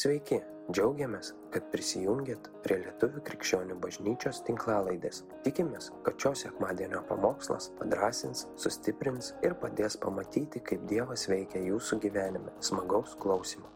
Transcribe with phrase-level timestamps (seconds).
[0.00, 0.38] Sveiki,
[0.72, 5.18] džiaugiamės, kad prisijungiat prie Lietuvų krikščionių bažnyčios tinklalaidės.
[5.44, 12.54] Tikimės, kad šios sekmadienio pamokslas padrasins, sustiprins ir padės pamatyti, kaip Dievas veikia jūsų gyvenime.
[12.64, 13.68] Smagaus klausimų.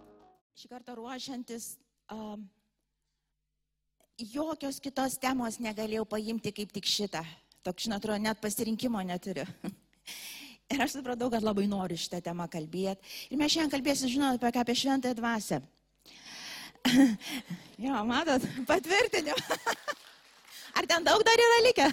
[0.57, 1.75] Šį kartą ruošiantis,
[2.15, 2.49] um,
[4.17, 7.21] jokios kitos temos negalėjau paimti kaip tik šitą.
[7.69, 9.45] Toks, žinot, net pasirinkimo neturiu.
[10.73, 13.13] Ir aš supratau, kad labai noriu šitą temą kalbėti.
[13.29, 15.65] Ir mes šiandien kalbėsim, žinot, apie apie šventąją dvasę.
[17.87, 19.37] Jo, matot, patvirtiniu.
[20.75, 21.93] Ar ten daug dar yra likę?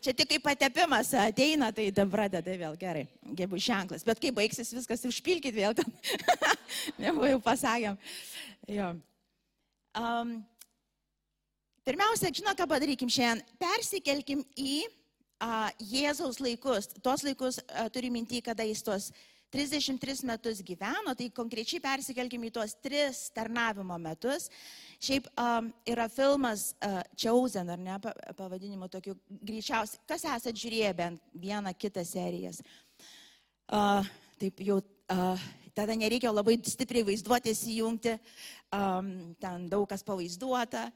[0.00, 3.04] Čia tik kaip patepimas ateina, tai dabar pradeda vėl gerai,
[3.36, 4.04] gebų ženklas.
[4.06, 5.88] Bet kai baigsis viskas, užpilkit vėl ten.
[7.02, 7.98] Nebuvo jau pasakėm.
[8.72, 8.92] Jo.
[9.98, 10.38] Um,
[11.84, 13.44] pirmiausia, žinot, ką padarykim šiandien?
[13.60, 14.80] Persikelkim į
[15.42, 16.88] a, Jėzaus laikus.
[17.04, 19.10] Tos laikus a, turiu mintį, kada jis tos
[19.52, 24.48] 33 metus gyveno, tai konkrečiai persikelkime į tuos tris tarnavimo metus.
[25.02, 27.98] Šiaip um, yra filmas uh, Chosen, ar ne,
[28.38, 30.00] pavadinimu tokiu greičiausiai.
[30.08, 32.62] Kas esate žiūrėję bent vieną kitą serijas?
[33.68, 34.00] Uh,
[34.40, 38.16] taip jau uh, tada nereikia labai stipriai vaizduotės įjungti,
[38.72, 40.88] um, ten daug kas pavaizduota.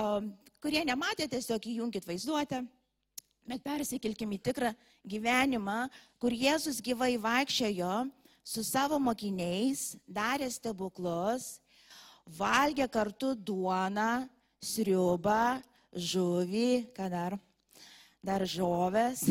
[0.00, 0.32] Um,
[0.64, 2.64] kurie nematė, tiesiog įjungit vaizduotę.
[3.48, 4.70] Bet persikelkime į tikrą
[5.08, 5.88] gyvenimą,
[6.22, 8.04] kur Jėzus gyvai vaikščiojo
[8.46, 11.56] su savo mokiniais, darė stebuklus,
[12.38, 14.28] valgė kartu duoną,
[14.62, 15.58] sriubą,
[15.92, 17.36] žuvį, ką dar,
[18.22, 19.26] daržovės,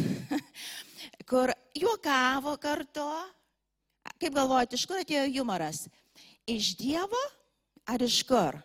[1.29, 3.07] kur juokavo kartu.
[4.19, 5.85] Kaip galvojate, iš kur atėjo humoras?
[6.49, 7.21] Iš Dievo
[7.89, 8.59] ar iš kur?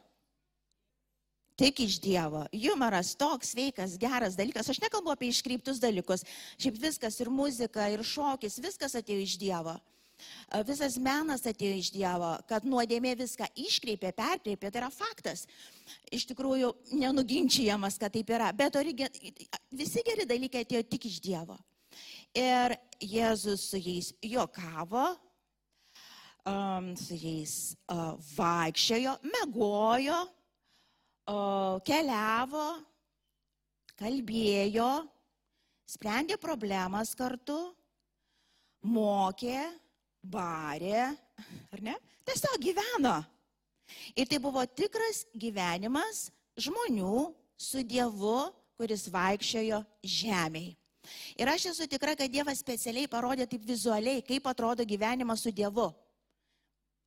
[1.56, 2.44] Tik iš Dievo.
[2.52, 4.68] Humoras toks sveikas, geras dalykas.
[4.68, 6.26] Aš nekalbu apie iškreiptus dalykus.
[6.60, 9.78] Šiaip viskas ir muzika, ir šokis, viskas atėjo iš Dievo.
[10.68, 15.46] Visas menas atėjo iš Dievo, kad nuodėmė viską iškreipė, perkreipė, tai yra faktas.
[16.12, 18.52] Iš tikrųjų, nenuginčiamas, kad taip yra.
[18.56, 19.08] Bet origi,
[19.72, 21.56] visi geri dalykai atėjo tik iš Dievo.
[22.36, 25.08] Ir Jėzus su jais juokavo,
[26.44, 30.24] um, su jais uh, vaikščiojo, megojo
[31.86, 32.66] keliavo,
[33.98, 34.90] kalbėjo,
[35.88, 37.56] sprendė problemas kartu,
[38.86, 39.60] mokė,
[40.22, 41.08] barė,
[41.72, 41.96] ar ne?
[42.26, 43.16] Tiesiog gyveno.
[44.18, 46.28] Ir tai buvo tikras gyvenimas
[46.58, 50.74] žmonių su Dievu, kuris vaikščiojo žemėje.
[51.38, 55.92] Ir aš esu tikra, kad Dievas specialiai parodė taip vizualiai, kaip atrodo gyvenimas su Dievu.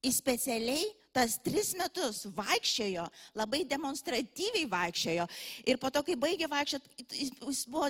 [0.05, 3.05] Jis specialiai tas tris metus vaikščiojo,
[3.35, 5.25] labai demonstratyviai vaikščiojo.
[5.67, 7.89] Ir po to, kai baigė vaikščioti, jis buvo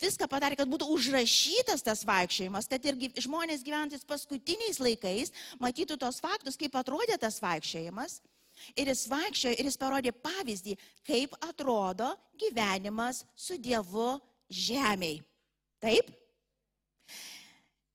[0.00, 5.32] viską padarė, kad būtų užrašytas tas vaikščiojimas, kad ir žmonės gyventis paskutiniais laikais
[5.62, 8.20] matytų tos faktus, kaip atrodė tas vaikščiojimas.
[8.78, 10.76] Ir jis vaikščiojo ir jis parodė pavyzdį,
[11.06, 14.14] kaip atrodo gyvenimas su Dievu
[14.48, 15.24] žemėje.
[15.82, 16.10] Taip?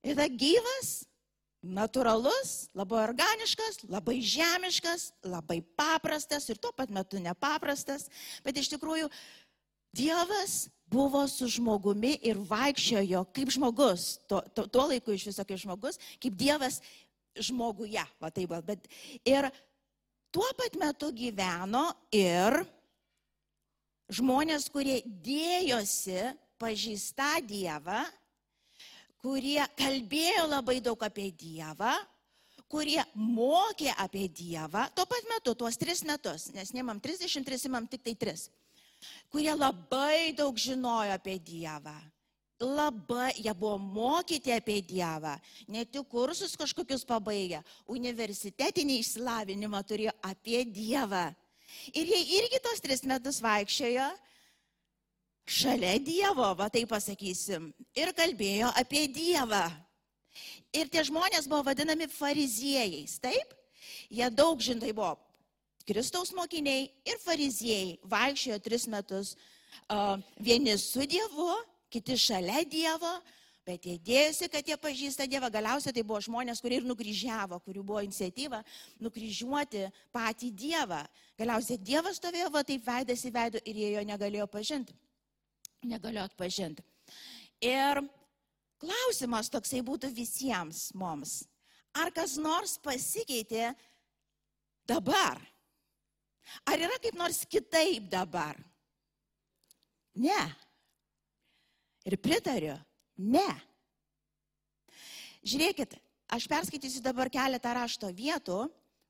[0.06, 0.92] Ir ta gyvas,
[1.66, 8.08] natūralus, labai organiškas, labai žemiškas, labai paprastas ir tuo pat metu nepaprastas,
[8.46, 9.10] bet iš tikrųjų
[9.90, 15.58] Dievas buvo su žmogumi ir vaikščiojo kaip žmogus, tuo, tuo, tuo laiku iš viso kaip
[15.62, 16.78] žmogus, kaip Dievas
[17.34, 18.86] žmoguje, va taip, bet
[19.26, 19.50] ir
[20.30, 22.62] tuo pat metu gyveno ir
[24.14, 26.30] žmonės, kurie dėjosi
[26.62, 28.04] pažįsta Dievą
[29.24, 31.96] kurie kalbėjo labai daug apie Dievą,
[32.70, 38.06] kurie mokė apie Dievą, tuo pat metu, tuos tris metus, nes nemam 33, imam tik
[38.06, 38.48] tai tris,
[39.34, 41.98] kurie labai daug žinojo apie Dievą.
[42.60, 45.38] Labai, jie buvo mokyti apie Dievą,
[45.72, 51.30] ne tik kursus kažkokius pabaigę, universitetinį išsilavinimą turėjo apie Dievą.
[51.94, 54.10] Ir jie irgi tos tris metus vaikščiojo
[55.50, 59.66] šalia Dievo, va taip pasakysim, ir kalbėjo apie Dievą.
[60.76, 63.56] Ir tie žmonės buvo vadinami fariziejais, taip?
[64.14, 65.16] Jie daug žinai buvo
[65.90, 67.98] Kristaus mokiniai ir fariziejai.
[68.06, 69.34] Vaikščiojo tris metus
[69.90, 71.50] uh, vieni su Dievu,
[71.90, 73.16] kiti šalia Dievo,
[73.66, 75.50] bet jie dėjosi, kad jie pažįsta Dievą.
[75.54, 78.62] Galiausiai tai buvo žmonės, kurie ir nukryžiavo, kurių buvo iniciatyva
[79.02, 81.02] nukryžiuoti patį Dievą.
[81.42, 84.98] Galiausiai Dievas stovėjo va taip veidas į veidą ir jie jo negalėjo pažinti
[85.86, 86.84] negaliu atpažinti.
[87.64, 88.02] Ir
[88.80, 91.44] klausimas toksai būtų visiems mums.
[91.98, 93.72] Ar kas nors pasikeitė
[94.88, 95.40] dabar?
[96.66, 98.58] Ar yra kaip nors kitaip dabar?
[100.16, 100.42] Ne.
[102.08, 102.76] Ir pritariu,
[103.18, 103.50] ne.
[105.46, 105.98] Žiūrėkit,
[106.30, 108.68] Aš perskaitysiu dabar keletą rašto vietų,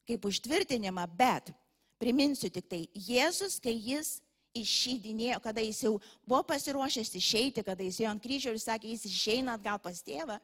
[0.07, 1.51] kaip užtvirtinimą, bet
[1.99, 4.21] priminsiu tik tai, Jėzus, kai jis
[4.63, 5.95] išeidinėjo, kada jis jau
[6.27, 10.39] buvo pasiruošęs išeiti, kada jis ėjo ant kryžiaus ir sakė, jis išeina atgal pas tėvą,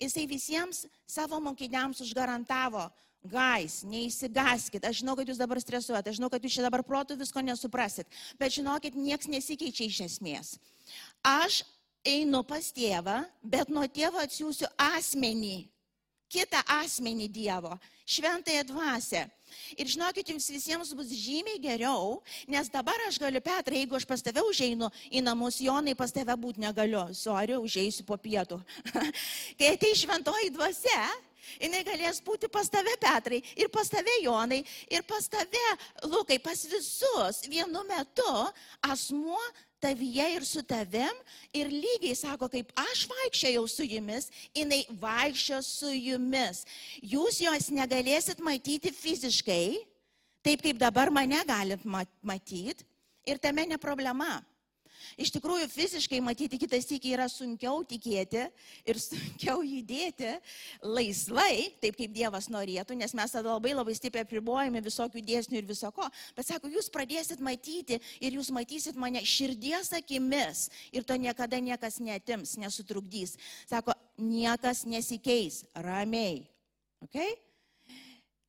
[0.00, 2.88] jisai visiems savo mokiniams užgarantavo,
[3.28, 7.16] Gais, neįsigaskit, aš žinau, kad jūs dabar stresuojate, aš žinau, kad jūs čia dabar protų
[7.18, 8.06] visko nesuprasit,
[8.38, 10.52] bet žinokit, nieks nesikeičia iš esmės.
[11.26, 11.64] Aš
[12.06, 15.66] einu pas tėvą, bet nuo tėvo atsiųsiu asmenį,
[16.30, 17.74] kitą asmenį Dievo,
[18.08, 19.28] šventąją dvasę.
[19.76, 22.18] Ir žinokit, jums visiems bus žymiai geriau,
[22.48, 26.36] nes dabar aš galiu, Petrai, jeigu aš pas tave užeinu į namus, Jonai pas tave
[26.40, 28.60] būti negaliu, sorry, užeisiu po pietų.
[29.58, 31.04] Kai atei šventoji dvasia,
[31.60, 34.62] jinai galės būti pas tave, Petrai, ir pas tave, Jonai,
[34.92, 35.68] ir pas tave,
[36.08, 38.34] Lukai, pas visus vienu metu
[38.88, 39.40] asmuo
[39.80, 41.22] tavyje ir su tavim.
[41.54, 46.64] Ir lygiai sako, kaip aš vaikščiojau su jumis, jinai vaikščio su jumis.
[47.02, 49.78] Jūs jos negalėsit matyti fiziškai,
[50.44, 52.86] taip kaip dabar mane galit matyti.
[53.28, 54.38] Ir tame ne problema.
[55.16, 58.44] Iš tikrųjų, fiziškai matyti kitas iki yra sunkiau tikėti
[58.88, 60.34] ir sunkiau judėti
[60.82, 65.68] laisvai, taip kaip Dievas norėtų, nes mes tada labai labai stipriai apribojame visokių dėsnių ir
[65.70, 66.10] visoko.
[66.36, 72.00] Bet sako, jūs pradėsit matyti ir jūs matysit mane širdies akimis ir to niekada niekas
[72.02, 73.38] netims, nesutrukdys.
[73.70, 76.42] Sako, niekas nesikeis, ramiai.
[77.06, 77.47] Okay?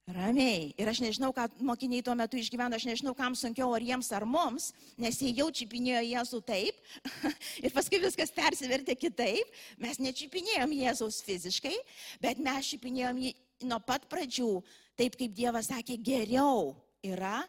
[0.10, 0.72] Ramiai.
[0.80, 4.26] Ir aš nežinau, ką mokiniai tuo metu išgyveno, aš nežinau, kam sunkiau, ar jiems, ar
[4.26, 6.80] mums, nes jie jau čipinėjo Jėzų taip
[7.64, 9.54] ir paskui viskas persivertė kitaip.
[9.78, 11.76] Mes nečipinėjom Jėzaus fiziškai,
[12.24, 13.34] bet mes čipinėjom jį
[13.70, 14.52] nuo pat pradžių,
[14.98, 16.72] taip kaip Dievas sakė, geriau
[17.06, 17.44] yra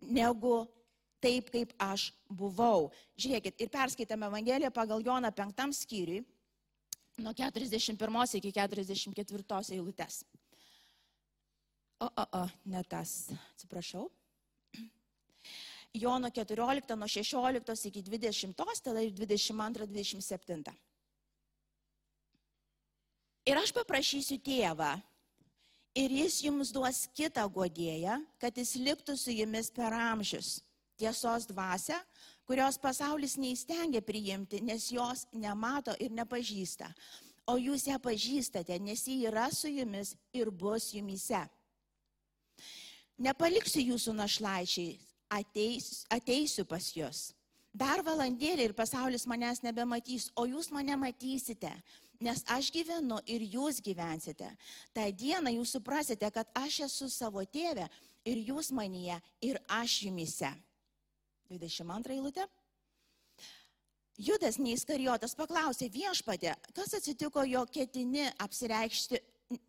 [0.00, 0.62] negu
[1.20, 2.92] taip, kaip aš buvau.
[3.18, 6.22] Žiūrėkit, ir perskaitame Evangeliją pagal Joną penktam skyriui,
[7.18, 10.22] nuo 41 iki 44 eilutės.
[12.00, 14.06] O, o, o, ne tas, atsiprašau.
[15.92, 20.72] Jono 14 nuo 16 iki 20, tada ir 22-27.
[23.50, 24.94] Ir aš paprašysiu tėvą,
[25.98, 30.60] ir jis jums duos kitą godėją, kad jis liktų su jumis per amžius.
[31.00, 31.98] Tiesos dvasia,
[32.46, 36.92] kurios pasaulis neįstengia priimti, nes jos nemato ir nepažįsta.
[37.50, 41.48] O jūs ją pažįstate, nes ji yra su jumis ir bus jumise.
[43.20, 44.94] Nepaliksiu jūsų našlaičiai,
[45.36, 47.30] ateis, ateisiu pas jūs.
[47.70, 51.70] Dar valandėlį ir pasaulis manęs nebematys, o jūs mane matysite,
[52.20, 54.48] nes aš gyvenu ir jūs gyvensite.
[54.96, 57.86] Ta diena jūs suprasite, kad aš esu savo tėvė
[58.24, 60.50] ir jūs manyje ir aš jumise.
[61.52, 62.48] 22 eilutė.
[64.20, 69.20] Judas neįskarijotas paklausė viešpatė, kas atsitiko, jo ketini apsireikšti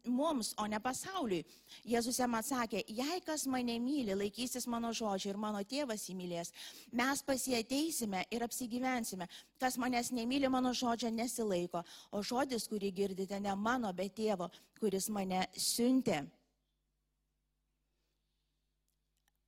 [0.06, 1.46] mums, o ne pasauliui.
[1.88, 6.52] Jėzus jam atsakė, jei kas mane myli, laikysis mano žodžio ir mano tėvas įmylės,
[6.94, 9.28] mes pasieteisime ir apsigyvensime.
[9.62, 15.10] Kas manęs nemyli, mano žodžio nesilaiko, o žodis, kurį girdite, ne mano, bet tėvo, kuris
[15.10, 16.24] mane siuntė.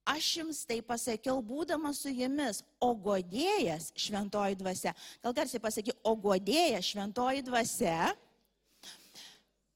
[0.03, 4.91] Aš jums tai pasakiau, būdamas su jumis, o godėjas šventoji dvasia.
[5.23, 8.11] Gal garsiai pasakyk, o godėjas šventoji dvasia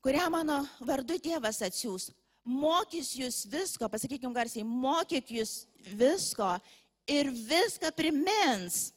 [0.07, 2.05] kurią mano vardu tėvas atsiūs.
[2.47, 5.65] Mokys jūs visko, pasakykim garsiai, mokyk jūs
[5.99, 6.53] visko
[7.11, 8.93] ir viską primins,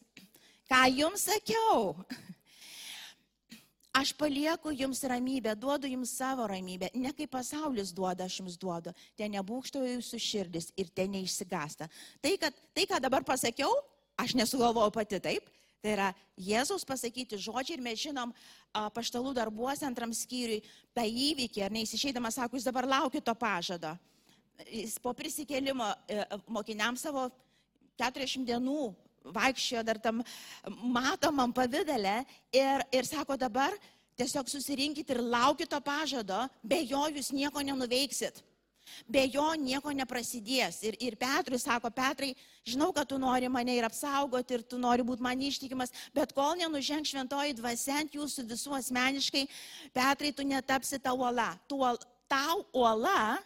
[0.70, 1.96] ką jums sakiau.
[4.00, 8.92] Aš palieku jums ramybę, duodu jums savo ramybę, ne kaip pasaulis duoda, aš jums duodu.
[9.18, 11.88] Ten nebūkštoja jūsų širdis ir ten neišsigasta.
[12.22, 13.72] Tai, kad, tai, ką dabar pasakiau,
[14.14, 15.50] aš nesugalvojau pati taip,
[15.80, 18.34] Tai yra Jėzaus pasakyti žodžiai ir mes žinom
[18.92, 20.60] paštalų darbuose antram skyriui
[20.96, 23.94] tą įvykį, ar neįsišeidamas sako, jūs dabar laukite to pažado.
[24.68, 26.20] Jis po prisikėlimo e,
[26.52, 27.30] mokiniams savo
[28.00, 28.90] 40 dienų
[29.32, 30.20] vaikščiojo dar tam
[30.84, 32.20] matomam pavydale
[32.52, 33.72] ir, ir sako dabar
[34.20, 38.42] tiesiog susirinkit ir laukit to pažado, be jo jūs nieko nenuveiksit.
[39.08, 40.80] Be jo nieko neprasidės.
[40.86, 42.32] Ir, ir Petrui sako, Petrai,
[42.66, 46.56] žinau, kad tu nori mane ir apsaugoti, ir tu nori būti man ištikimas, bet kol
[46.60, 49.46] nenuženg šventoji dvasia ant jūsų visų asmeniškai,
[49.96, 51.52] Petrai, tu netapsi ta uola.
[51.68, 51.78] Tu,
[52.30, 53.40] tau uola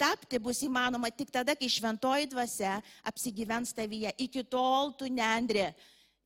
[0.00, 4.14] tapti bus įmanoma tik tada, kai šventoji dvasia apsigyvens tavyje.
[4.24, 5.66] Iki tol tu nendri,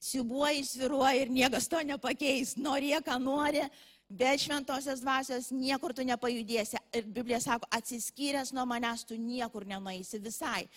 [0.05, 2.55] siubuoji, sviruoji ir niekas to nepakeis.
[2.61, 3.65] Nori, ką nori,
[4.09, 6.77] Be šventosios dvasios niekur tu nepajudėsi.
[6.93, 10.69] Ir Biblija sako, atsiskyręs nuo manęs tu niekur nenueisi visai.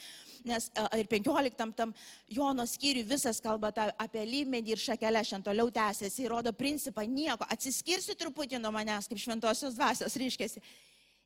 [0.47, 1.93] Nes ir 15 tam
[2.31, 6.23] Jono skyriui visas kalba ta, apie lymedį ir šakelę šiandien toliau tęsiasi.
[6.23, 7.45] Įrodo principą nieko.
[7.51, 10.63] Atsiskirsi truputį nuo manęs kaip šventosios dvasios, ryškėsi.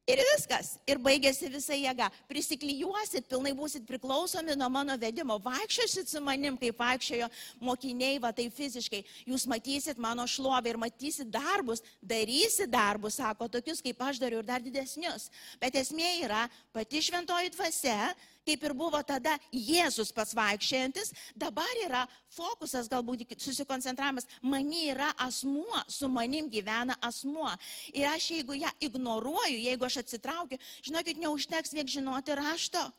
[0.09, 0.73] Ir viskas.
[0.89, 2.07] Ir baigėsi visa jėga.
[2.29, 5.37] Prisiklyjuosit, pilnai būsit priklausomi nuo mano vedimo.
[5.43, 7.27] Vaikščiosit su manim, kaip vaikščiojo
[7.61, 9.03] mokiniai, va tai fiziškai.
[9.29, 14.49] Jūs matysit mano šlovę ir matysit darbus, darysit darbus, sako, tokius kaip aš dariau ir
[14.49, 15.29] dar didesnius.
[15.61, 18.11] Bet esmė yra pati šventoji dvasia
[18.45, 25.83] kaip ir buvo tada Jėzus pats vaikščiantis, dabar yra fokusas, galbūt susikoncentravimas, mani yra asmuo,
[25.87, 27.51] su manim gyvena asmuo.
[27.93, 32.89] Ir aš jeigu ją ignoruoju, jeigu aš atsitraukiu, žinokit, neužteks vien žinoti rašto.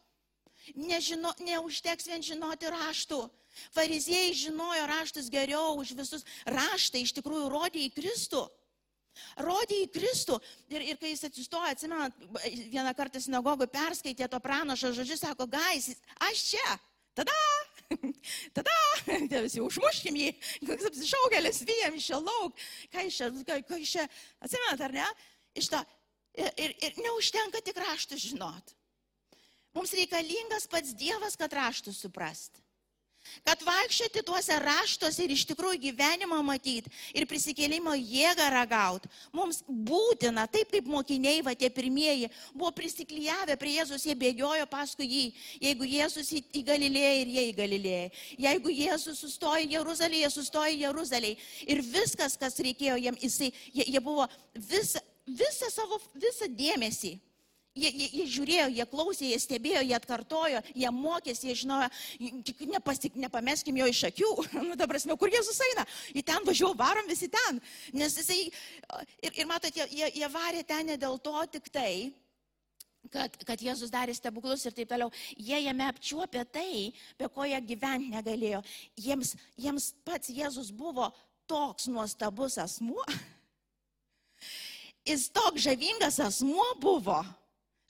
[0.79, 3.25] Nežino, neužteks vien žinoti raštų.
[3.75, 6.23] Fariziejai žinojo raštus geriau už visus.
[6.47, 8.47] Raštai iš tikrųjų rodė į Kristų.
[9.45, 10.39] Rodė į Kristų.
[10.73, 12.17] Ir, ir kai jis atsistojo, atsimenat,
[12.73, 15.91] vieną kartą sinagogoje perskaitė to pranašo žodžius, sako, gais,
[16.29, 16.77] aš čia,
[17.19, 17.37] tada,
[18.57, 18.77] tada,
[19.45, 20.31] visi užmuškim jį,
[20.67, 24.07] koks apsišaukėlis, vyjam iš čia lauk, ką iš čia,
[24.41, 25.09] atsimenat ar ne,
[25.59, 25.83] iš to,
[26.39, 28.77] ir, ir, ir neužtenka tik raštus žinot.
[29.73, 32.61] Mums reikalingas pats Dievas, kad raštus suprast.
[33.47, 40.45] Kad vaikščioti tuose raštuose ir iš tikrųjų gyvenimą matyti ir prisikėlimo jėgą ragauti, mums būtina,
[40.51, 45.25] taip kaip mokiniai, va tie pirmieji, buvo prisiklyjavę prie Jėzus, jie bėgiojo paskui jį.
[45.63, 48.13] Jeigu Jėzus į Galilėją ir jie į Galilėją.
[48.47, 51.41] Jeigu Jėzus sustojo Jeruzalėje, sustojo Jeruzalėje.
[51.67, 57.17] Ir viskas, kas reikėjo jiems, jisai, jie, jie buvo visą, visą savo, visą dėmesį
[57.73, 61.87] Jie, jie, jie žiūrėjo, jie klausė, jie stebėjo, jie atkartojo, jie mokėsi, jie žinojo,
[62.45, 64.33] tik nepasik, nepameskim jo iš akių.
[64.69, 65.87] Nu, ta prasme, kur Jėzus eina?
[66.13, 67.63] Į ten važiuoju, varom visi ten.
[67.97, 68.43] Nes jisai,
[69.25, 72.13] ir, ir matot, jie, jie, jie varė ten ne dėl to tik tai,
[73.13, 75.09] kad, kad Jėzus darė stebuklus ir taip toliau.
[75.33, 78.61] Jie jame apčiuopė tai, be ko jie gyventi negalėjo.
[79.01, 81.09] Jiems, jiems pats Jėzus buvo
[81.49, 83.01] toks nuostabus asmuo.
[85.09, 87.25] Jis toks žavingas asmuo buvo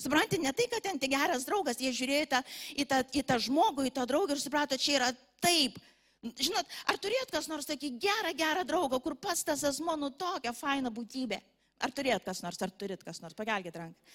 [0.03, 2.43] Suprantate, ne tai, kad ten tik geras draugas, jie žiūrėjo į tą,
[2.75, 5.11] į tą, į tą žmogų, į tą draugą ir suprato, čia yra
[5.45, 5.79] taip.
[6.23, 10.55] Žinot, ar turėt kas nors tokį gerą, gerą draugą, kur pats tas asmo, nu tokia
[10.55, 11.41] faina būtybė?
[11.83, 14.13] Ar turėt kas nors, ar turit kas nors, pagelkit ranką.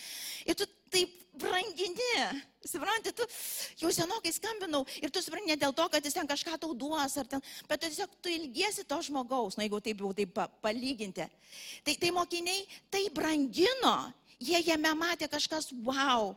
[0.48, 2.14] Ir tu taip brangini,
[2.64, 3.26] supranti, tu
[3.82, 7.18] jau senokai skambinau ir tu supranti ne dėl to, kad jis ten kažką tau duos,
[7.28, 11.28] ten, bet tu tiesiog tu ilgiesi to žmogaus, na jeigu taip jau taip palyginti.
[11.84, 12.64] Tai, tai mokiniai
[12.94, 13.98] tai brangino
[14.40, 16.36] Jie jame matė kažkas wow.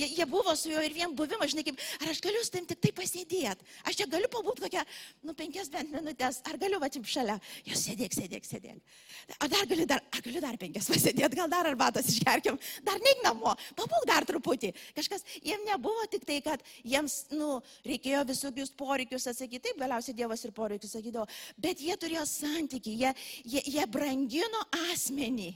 [0.00, 2.64] Jie, jie buvo su juo ir vien buvimas, žinai, kaip, ar aš galiu su tam
[2.68, 4.84] tik tai pasėdėti, aš čia galiu pabūti kokią,
[5.28, 7.36] nu, penkias bent minutės, ar galiu va čia šalia,
[7.68, 8.96] jūs sėdėk, sėdėk, sėdėk.
[9.36, 12.56] O dar galiu dar, ar galiu dar penkias pasėdėti, gal dar arbatos išgerkim,
[12.86, 14.72] dar neik namo, pabūk dar truputį.
[14.96, 20.46] Kažkas, jiem nebuvo tik tai, kad jiems, nu, reikėjo visokius poreikius atsakyti, taip galiausiai Dievas
[20.46, 21.28] ir poreikius sakydavo,
[21.60, 23.12] bet jie turėjo santyki, jie,
[23.44, 25.50] jie, jie brangino asmenį.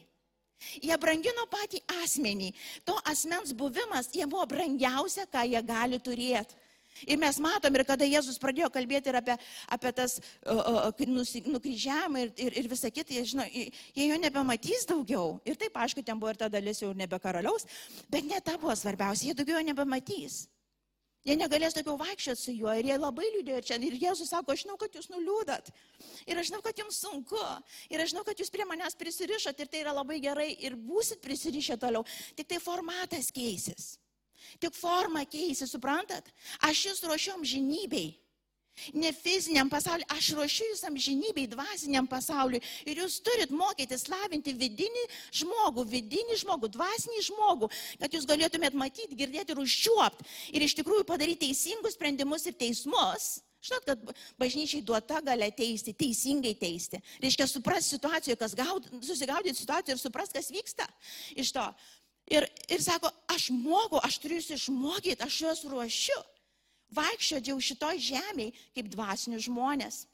[0.82, 2.52] Jie brangino patį asmenį.
[2.88, 6.60] To asmens buvimas, jie buvo brangiausia, ką jie gali turėti.
[7.10, 9.34] Ir mes matom, ir kada Jėzus pradėjo kalbėti ir apie,
[9.76, 14.86] apie tas uh, uh, nukryžiavimą ir, ir, ir visą kitą, jie, žino, jie jo nebematys
[14.86, 15.40] daugiau.
[15.44, 17.66] Ir taip, aišku, ten buvo ir ta dalis jau nebe karaliaus,
[18.08, 20.44] bet ne ta buvo svarbiausia, jie daugiau nebematys.
[21.24, 23.78] Jie negalės daugiau vaikščioti su juo ir jie labai liūdėjo čia.
[23.80, 25.70] Ir Jėzus sako, aš žinau, kad jūs nuliūdat.
[26.28, 27.40] Ir aš žinau, kad jums sunku.
[27.88, 31.22] Ir aš žinau, kad jūs prie manęs prisirišot ir tai yra labai gerai ir būsit
[31.24, 32.04] prisirišę toliau.
[32.36, 33.94] Tik tai formatas keisis.
[34.60, 36.28] Tik forma keisis, suprantat?
[36.68, 38.12] Aš jūs ruošiom žinybei.
[38.92, 42.58] Ne fiziniam pasauliu, aš ruošiu jūs amžinybei, dvasiniam pasauliu.
[42.88, 45.04] Ir jūs turit mokytis lavinti vidinį
[45.40, 47.70] žmogų, vidinį žmogų, dvasinį žmogų,
[48.02, 50.26] kad jūs galėtumėt matyti, girdėti ir užčiuopti.
[50.58, 53.36] Ir iš tikrųjų padaryti teisingus sprendimus ir teismus.
[53.64, 54.02] Žinot, kad
[54.36, 57.00] bažnyčiai duota galia teisti, teisingai teisti.
[57.22, 60.90] Reiškia suprasti situaciją, kas gaud, susigaudyti situaciją ir suprasti, kas vyksta
[61.40, 61.64] iš to.
[62.34, 66.20] Ir, ir sako, aš moku, aš turiu jūs išmokyti, aš juos ruošiu
[66.92, 70.04] vaikščiodžiau šitoj žemėje kaip dvasinius žmonės.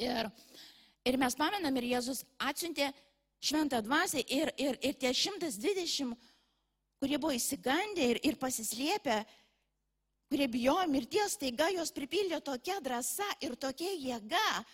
[0.00, 0.30] Ir,
[1.04, 2.90] ir mes pamenam, ir Jėzus atsiuntė
[3.40, 6.16] šventą dvasę ir, ir, ir tie 120,
[7.00, 9.22] kurie buvo įsigandę ir, ir pasislėpę,
[10.30, 14.64] kurie bijojo mirties, taiga jos pripildė tokia drąsa ir tokia jėga,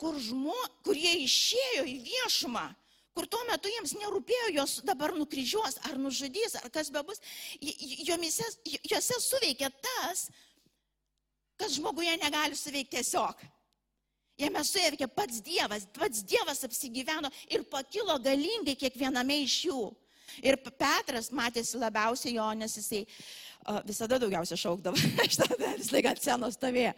[0.00, 2.68] kur, žmo, kur jie išėjo į viešumą
[3.16, 7.20] kur tuo metu jiems nerūpėjo, jos dabar nukryžiuos ar nužudys, ar kas bebus,
[8.06, 8.46] jomise,
[8.88, 10.28] jose suveikia tas,
[11.60, 13.42] kas žmoguje negali suveikti tiesiog.
[14.40, 19.82] Jame suėvė pats Dievas, pats Dievas apsigyveno ir pakilo galingai kiekviename iš jų.
[20.40, 23.02] Ir Petras matėsi labiausiai jo, nes jisai
[23.86, 26.94] visada daugiausia šaukdavo, aš tada visą laiką ant scenos stovėjau.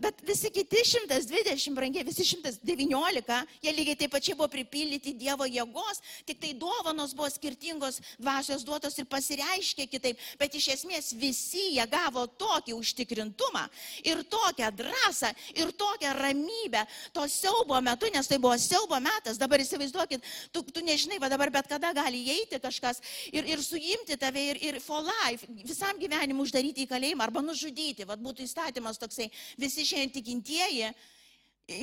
[0.00, 6.00] Bet visi kiti 120 brangiai, visi 119, jie lygiai taip pačiai buvo pripildyti Dievo jėgos,
[6.24, 11.84] tik tai dovanos buvo skirtingos, dvasios duotos ir pasireiškė kitaip, bet iš esmės visi jie
[11.92, 13.66] gavo tokį užtikrintumą
[14.00, 19.60] ir tokią drąsą ir tokią ramybę to siaubo metu, nes tai buvo siaubo metas, dabar
[19.60, 20.24] įsivaizduokit,
[20.56, 24.64] tu, tu nežinai, va dabar bet kada gali įeiti kažkas ir, ir suimti tave ir,
[24.70, 28.06] ir for life, visam gyvenimui uždaryti į kalėjimą arba nužudyti.
[28.08, 29.30] Vat būtų įstatymas toksai,
[29.60, 30.92] visi šiandien tikintieji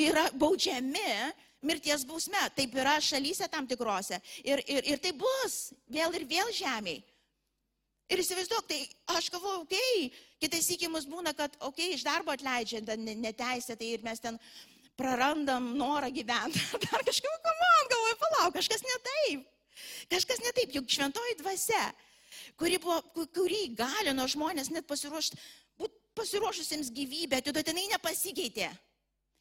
[0.08, 1.34] yra baudžiami
[1.68, 2.40] mirties bausme.
[2.56, 4.20] Taip yra šalyse tam tikrose.
[4.44, 5.60] Ir, ir, ir tai bus
[5.92, 7.04] vėl ir vėl žemiai.
[8.08, 8.80] Ir įsivaizduok, tai
[9.18, 13.90] aš galvoju, okei, okay, kitais įkimus būna, kad, okei, okay, iš darbo atleidžia neteisėtai tai
[13.98, 14.38] ir mes ten
[14.98, 16.62] prarandam norą gyventi.
[16.86, 19.50] Dar kažkaip, man galvoju, palauk, kažkas ne taip.
[20.14, 21.84] Kažkas ne taip, juk šventoji dvasia
[22.60, 23.00] kuri, buvo,
[23.36, 25.40] kuri įgalino žmonės net pasiruošti,
[25.80, 28.72] būti pasiruošusiems gyvybę, atiduoti, jinai nepasikeitė.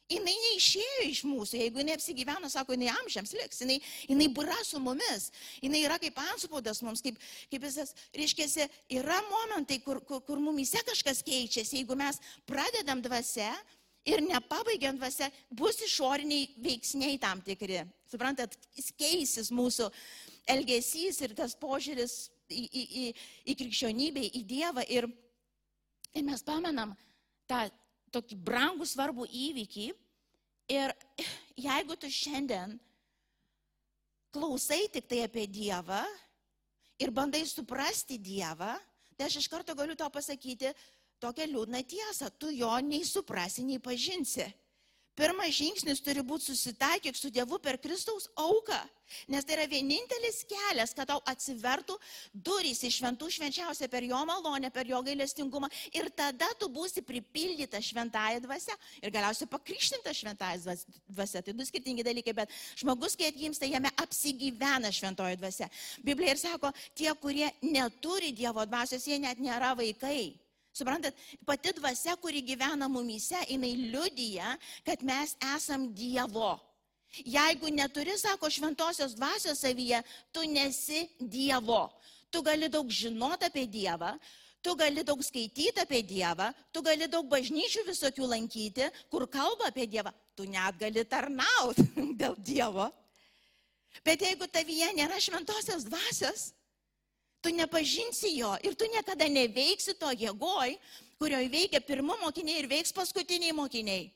[0.07, 3.75] Jinai neišėjo iš mūsų, jeigu jinai apsigyveno, sako, jinai amžiams liks, jinai,
[4.07, 5.25] jinai yra su mumis,
[5.59, 7.17] jinai yra kaip anspaudas mums, kaip,
[7.51, 8.69] kaip visas, reiškia,
[9.01, 13.51] yra momentai, kur, kur, kur mumise kažkas keičiasi, jeigu mes pradedam dvasia
[14.07, 17.83] ir nepabaigiam dvasia, bus išoriniai veiksniai tam tikri.
[18.07, 18.55] Suprantat,
[18.95, 19.89] keisis mūsų
[20.55, 23.05] elgesys ir tas požiūris į, į, į,
[23.51, 24.83] į krikščionybę, į Dievą.
[24.91, 25.07] Ir,
[26.13, 26.93] ir mes pamenam
[27.49, 27.65] tą
[28.15, 29.87] tokį brangų svarbų įvykį.
[30.77, 30.93] Ir
[31.55, 32.75] jeigu tu šiandien
[34.35, 36.03] klausai tik tai apie Dievą
[36.99, 38.73] ir bandai suprasti Dievą,
[39.15, 40.73] tai aš iš karto galiu tau pasakyti
[41.23, 42.29] tokią liūdną tiesą.
[42.37, 44.45] Tu jo nei suprasi, nei pažinsi.
[45.17, 48.77] Pirmas žingsnis turi būti susitaikyk su Dievu per Kristaus auką.
[49.31, 51.95] Nes tai yra vienintelis kelias, kad tau atsivertų
[52.33, 55.71] durys į šventų švenčiausią per jo malonę, per jo gailestingumą.
[55.95, 61.41] Ir tada tu būsi pripildyta šventąją dvasę ir galiausiai pakrikštinta šventąją dvasę.
[61.41, 65.71] Tai du skirtingi dalykai, bet žmogus, kai atgimsta, jame apsigyvena šventoji dvasė.
[66.05, 70.35] Biblija ir sako, tie, kurie neturi Dievo dvasios, jie net nėra vaikai.
[70.77, 71.15] Suprantat,
[71.45, 74.53] pati dvasia, kuri gyvena mumyse, jinai liudyja,
[74.85, 76.53] kad mes esam Dievo.
[77.25, 81.87] Jeigu neturi, sako, šventosios dvasios savyje, tu nesi Dievo.
[82.29, 84.11] Tu gali daug žinoti apie Dievą,
[84.61, 89.87] tu gali daug skaityti apie Dievą, tu gali daug bažnyčių visokių lankyti, kur kalba apie
[89.87, 91.87] Dievą, tu net gali tarnauti
[92.21, 92.91] dėl Dievo.
[94.05, 96.51] Bet jeigu tavyje nėra šventosios dvasios,
[97.47, 100.75] tu nepažinsi jo ir tu niekada neveiksi to jėgoj,
[101.19, 104.09] kurioje veikia pirmo mokiniai ir veiks paskutiniai mokiniai.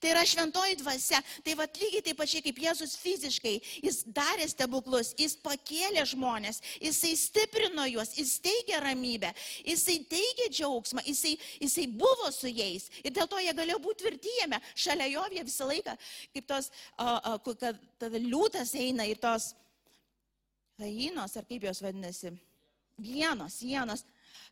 [0.00, 1.18] Tai yra šventoji dvasia.
[1.44, 7.14] Tai va lygiai taip pačiai kaip Jėzus fiziškai, jis darė stebuklus, jis pakėlė žmonės, jisai
[7.18, 9.32] stiprino juos, jis teigė ramybę,
[9.64, 12.90] jisai teigė džiaugsmą, jisai, jisai buvo su jais.
[13.02, 14.60] Ir dėl to jie galėjo būti tvirtyjame.
[14.76, 15.96] Šalia jo jie visą laiką,
[16.36, 19.52] kaip tos, uh, uh, kad liūtas eina ir tos
[20.88, 22.32] hainos, ar kaip jos vadinasi,
[22.98, 24.04] vienos, vienos,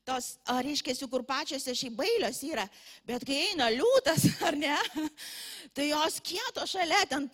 [0.05, 2.64] tos, reiškia, kur pačiose šiai bailios yra,
[3.07, 4.77] bet kai eina liūtas, ar ne,
[5.77, 7.29] tai jos kieto šalia, ten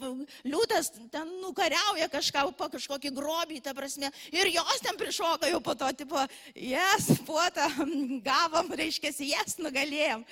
[0.46, 5.76] liūtas ten nukariauja kažką, po kažkokį grobį, ta prasme, ir jos ten prišoka jau po
[5.78, 7.68] to, tipo, jes, puota,
[8.30, 10.26] gavom, reiškia, jes nugalėjom,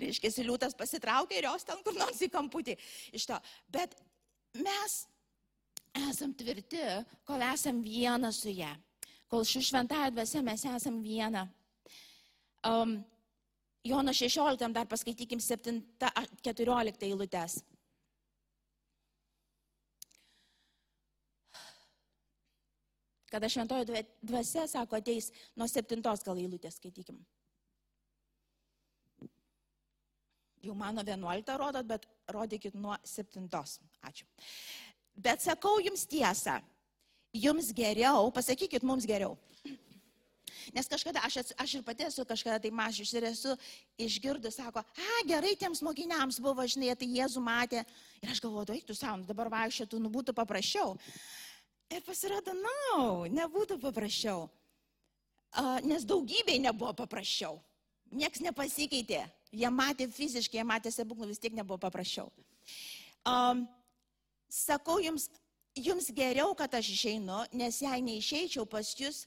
[0.00, 2.78] reiškia, liūtas pasitraukė ir jos ten kur nors į kamputį.
[3.16, 3.38] Iš to.
[3.72, 3.94] Bet
[4.56, 5.02] mes
[5.94, 6.82] esam tvirti,
[7.24, 8.70] kol esam viena su ją.
[9.30, 11.46] Kol šių šventąją dvasia mes esam viena.
[12.66, 12.98] Um,
[13.84, 17.60] Jono 16 dar paskaitykim 7-14 eilutės.
[23.30, 23.86] Kada šventojo
[24.26, 27.22] dvasia, sako, ateis nuo 7 gal eilutės, skaitykim.
[30.60, 33.46] Jau mano 11 rodot, bet rodykit nuo 7.
[34.04, 34.26] Ačiū.
[35.20, 36.56] Bet sakau jums tiesą,
[37.36, 39.36] jums geriau, pasakykit mums geriau.
[40.74, 43.54] Nes kažkada, aš, aš ir pati esu kažkada tai mažius ir esu
[43.98, 47.82] išgirdus, sako, a, gerai tiems mokiniams buvo, žinai, tai Jėzų matė.
[48.22, 50.94] Ir aš galvoju, eik tu savo, dabar vaikščiotų, nu būtų paprasčiau.
[51.90, 54.46] Ir pasirodo, na, no, nebūtų paprasčiau.
[55.50, 57.58] A, nes daugybei nebuvo paprasčiau.
[58.14, 59.24] Niekas nepasikeitė.
[59.50, 62.30] Jie matė fiziškai, jie matė stebuklų, vis tiek nebuvo paprasčiau.
[63.26, 63.66] Um,
[64.50, 65.28] sakau jums,
[65.78, 69.24] jums geriau, kad aš išeinu, nes jei neišeičiau pas jūs,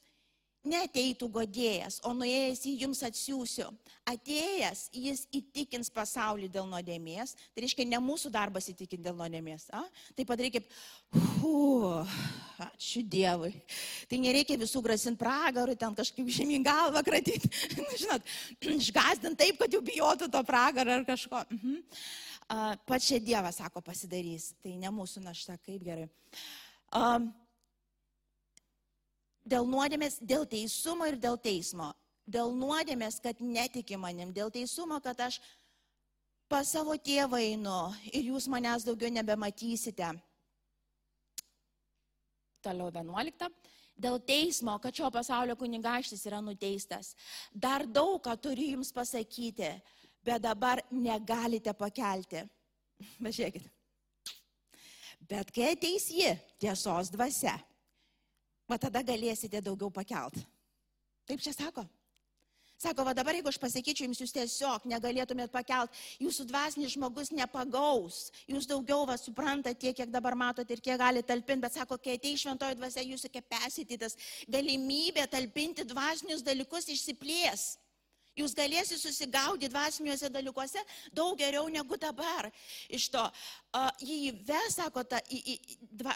[0.63, 3.67] neteitų godėjas, o nuėjęs į jums atsiųsiu.
[4.07, 7.35] Atėjęs jis įtikins pasaulį dėl nuodėmės.
[7.51, 9.67] Tai reiškia, ne mūsų darbas įtikinti dėl nuodėmės.
[9.75, 9.83] A?
[10.15, 10.67] Tai padarykit,
[11.15, 11.91] hu,
[12.63, 13.51] ačiū Dievui.
[14.07, 17.51] Tai nereikia visų grasinti pragarų, ten kažkaip žemyn galvą kratyti.
[18.03, 18.35] Žinot,
[18.77, 21.43] išgazdint taip, kad jau bijotų to pragarą ar kažko.
[21.51, 21.81] Mhm.
[22.47, 24.51] Pats čia Dievas sako pasidarys.
[24.63, 26.07] Tai ne mūsų našta, kaip gerai.
[29.43, 31.91] Dėl nuodėmės, dėl teisumo ir dėl teismo.
[32.23, 35.41] Dėl nuodėmės, kad netiki manim, dėl teisumo, kad aš
[36.47, 37.79] pas savo tėvą einu
[38.13, 40.13] ir jūs manęs daugiau nebematysite.
[42.63, 43.49] Toliau 11.
[43.99, 47.11] Dėl teismo, kad šio pasaulio kunigaštis yra nuteistas.
[47.51, 49.73] Dar daug ką turiu jums pasakyti,
[50.25, 52.43] bet dabar negalite pakelti.
[53.23, 53.67] Važiuokit.
[55.29, 57.55] Bet kai ateis ji, tiesos dvasia,
[58.67, 60.39] va tada galėsite daugiau pakelt.
[61.27, 61.85] Taip čia sako.
[62.83, 68.25] Sako, va dabar jeigu aš pasakyčiau jums, jūs tiesiog negalėtumėt pakelt, jūsų dvasinis žmogus nepagaus,
[68.49, 72.17] jūs daugiau va suprantate tiek, kiek dabar matote ir kiek gali talpinti, bet sako, kai
[72.17, 74.17] atei šventoji dvasia, jūsų kepesitytas
[74.51, 77.77] galimybė talpinti dvasinius dalykus išsiplės.
[78.33, 80.81] Jūs galėsite susigaudyti dvasiniuose dalykuose
[81.13, 82.47] daug geriau negu dabar.
[82.89, 86.15] Iš to, uh, jį įves, sako, ta, į, į, dva,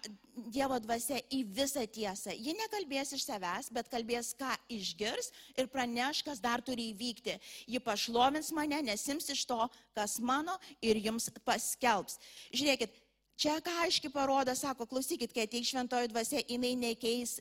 [0.53, 2.33] Dievo dvasia į visą tiesą.
[2.33, 7.37] Ji nekalbės iš savęs, bet kalbės, ką išgirs ir praneš, kas dar turi įvykti.
[7.69, 9.59] Ji pašlovins mane, nesims iš to,
[9.97, 12.17] kas mano ir jums paskelbs.
[12.49, 12.97] Žiūrėkit,
[13.37, 17.39] čia ką aiškiai parodo, sako, klausykit, kai ateik šventoji dvasia, jinai nekeis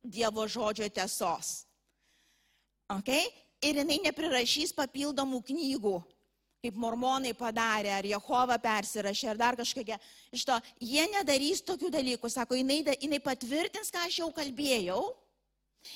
[0.00, 1.66] Dievo žodžio tiesos.
[2.90, 3.26] Okay?
[3.64, 5.96] Ir jinai neprirašys papildomų knygų,
[6.60, 9.96] kaip mormonai padarė, ar Jehova persirašė, ar dar kažkokia.
[10.32, 15.02] Iš to, jie nedarys tokių dalykų, sako, jinai, jinai patvirtins, ką aš jau kalbėjau.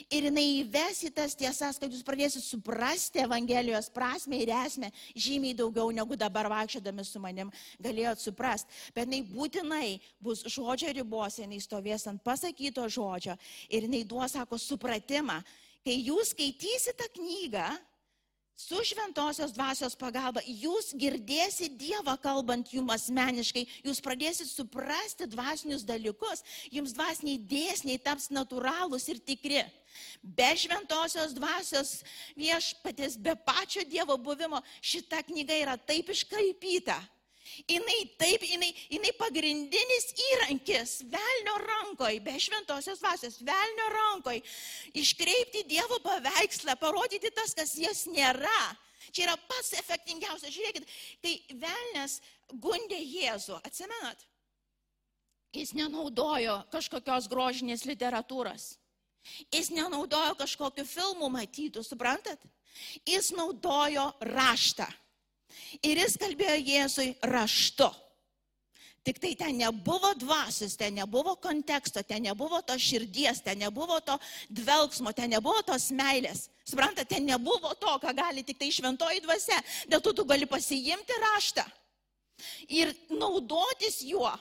[0.09, 5.53] Ir jinai įves į tas tiesas, kad jūs pradėsite suprasti Evangelijos prasme ir esmę žymiai
[5.59, 7.51] daugiau negu dabar vaikščiodami su manim
[7.85, 8.73] galėjot suprasti.
[8.97, 9.91] Bet jinai būtinai
[10.25, 13.37] bus žodžio ribose, jinai stovės ant pasakyto žodžio
[13.69, 15.43] ir jinai duos, sako, supratimą,
[15.85, 17.69] kai jūs skaitysite knygą,
[18.57, 26.45] su šventosios dvasios pagalba, jūs girdėsite Dievą kalbant jums asmeniškai, jūs pradėsite suprasti dvasinius dalykus,
[26.71, 29.65] jums dvasiniai dėsniai taps natūralūs ir tikri.
[30.23, 31.97] Be šventosios dvasios
[32.39, 36.99] viešpatės, be pačio Dievo buvimo, šita knyga yra taip iškaipyta,
[37.69, 44.41] Jinai taip, jinai, jinai pagrindinis įrankis velnio rankoj, be šventosios vasios, velnio rankoj,
[45.01, 48.63] iškreipti Dievo paveikslą, parodyti tas, kas jas nėra.
[49.13, 50.53] Čia yra pats efektingiausias.
[50.55, 50.87] Žiūrėkit,
[51.23, 52.21] kai velnės
[52.63, 54.25] gundė Jėzų, atsimenat,
[55.55, 58.75] jis nenaudojo kažkokios grožinės literatūros.
[59.53, 62.43] Jis nenaudojo kažkokiu filmu matytų, suprantat?
[63.07, 64.89] Jis naudojo raštą.
[65.83, 67.91] Ir jis kalbėjo Jėzui raštu.
[69.05, 74.17] Tik tai ten nebuvo dvasios, ten nebuvo konteksto, ten nebuvo to širdies, ten nebuvo to
[74.49, 76.49] dvelgsmo, ten nebuvo tos meilės.
[76.65, 79.61] Suprantate, ten nebuvo to, ką gali tik tai šventoji dvasia.
[79.93, 81.67] Dėl to tu gali pasiimti raštą
[82.69, 84.33] ir naudotis juo,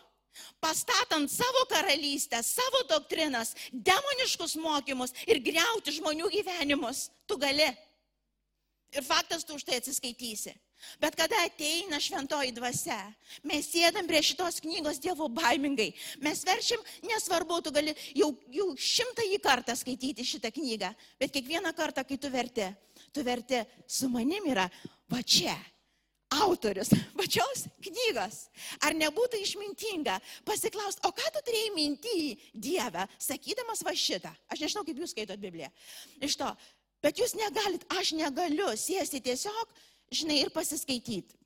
[0.63, 7.09] pastatant savo karalystę, savo doktrinas, demoniškus mokymus ir greuti žmonių gyvenimus.
[7.27, 7.67] Tu gali.
[8.93, 10.53] Ir faktas, tu už tai atsiskaitysi.
[11.01, 12.99] Bet kada ateina šventoji dvasia,
[13.47, 15.91] mes sėdam prie šitos knygos Dievo baimingai.
[16.23, 22.05] Mes verčiam, nesvarbu, tu gali jau, jau šimtąjį kartą skaityti šitą knygą, bet kiekvieną kartą,
[22.07, 22.69] kai tu verti,
[23.13, 24.69] tu verti su manim yra
[25.11, 25.55] va čia.
[26.41, 28.47] Autorius pačios knygos.
[28.85, 30.17] Ar nebūtų išmintinga
[30.47, 32.15] pasiklausti, o ką tu turėjai minti
[32.53, 34.31] Dievę, sakydamas va šitą?
[34.49, 35.69] Aš nežinau, kaip jūs skaitot Bibliją.
[36.23, 36.49] Iš to,
[37.05, 39.75] bet jūs negalit, aš negaliu sėsti tiesiog
[40.15, 41.39] žinai, ir pasiskaityti.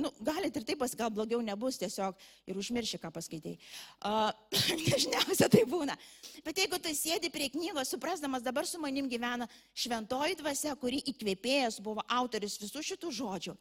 [0.00, 2.16] Nu, galit ir taip, gal blogiau nebus, tiesiog
[2.48, 3.56] ir užmirši, ką paskaitai.
[4.00, 4.30] Uh,
[4.88, 5.96] Dažniausiai tai būna.
[6.46, 11.80] Bet jeigu tu sėdi prie knygos, suprasdamas, dabar su manim gyvena šventoji dvasia, kuri įkvėpėjas
[11.84, 13.56] buvo autoris visų šitų žodžių,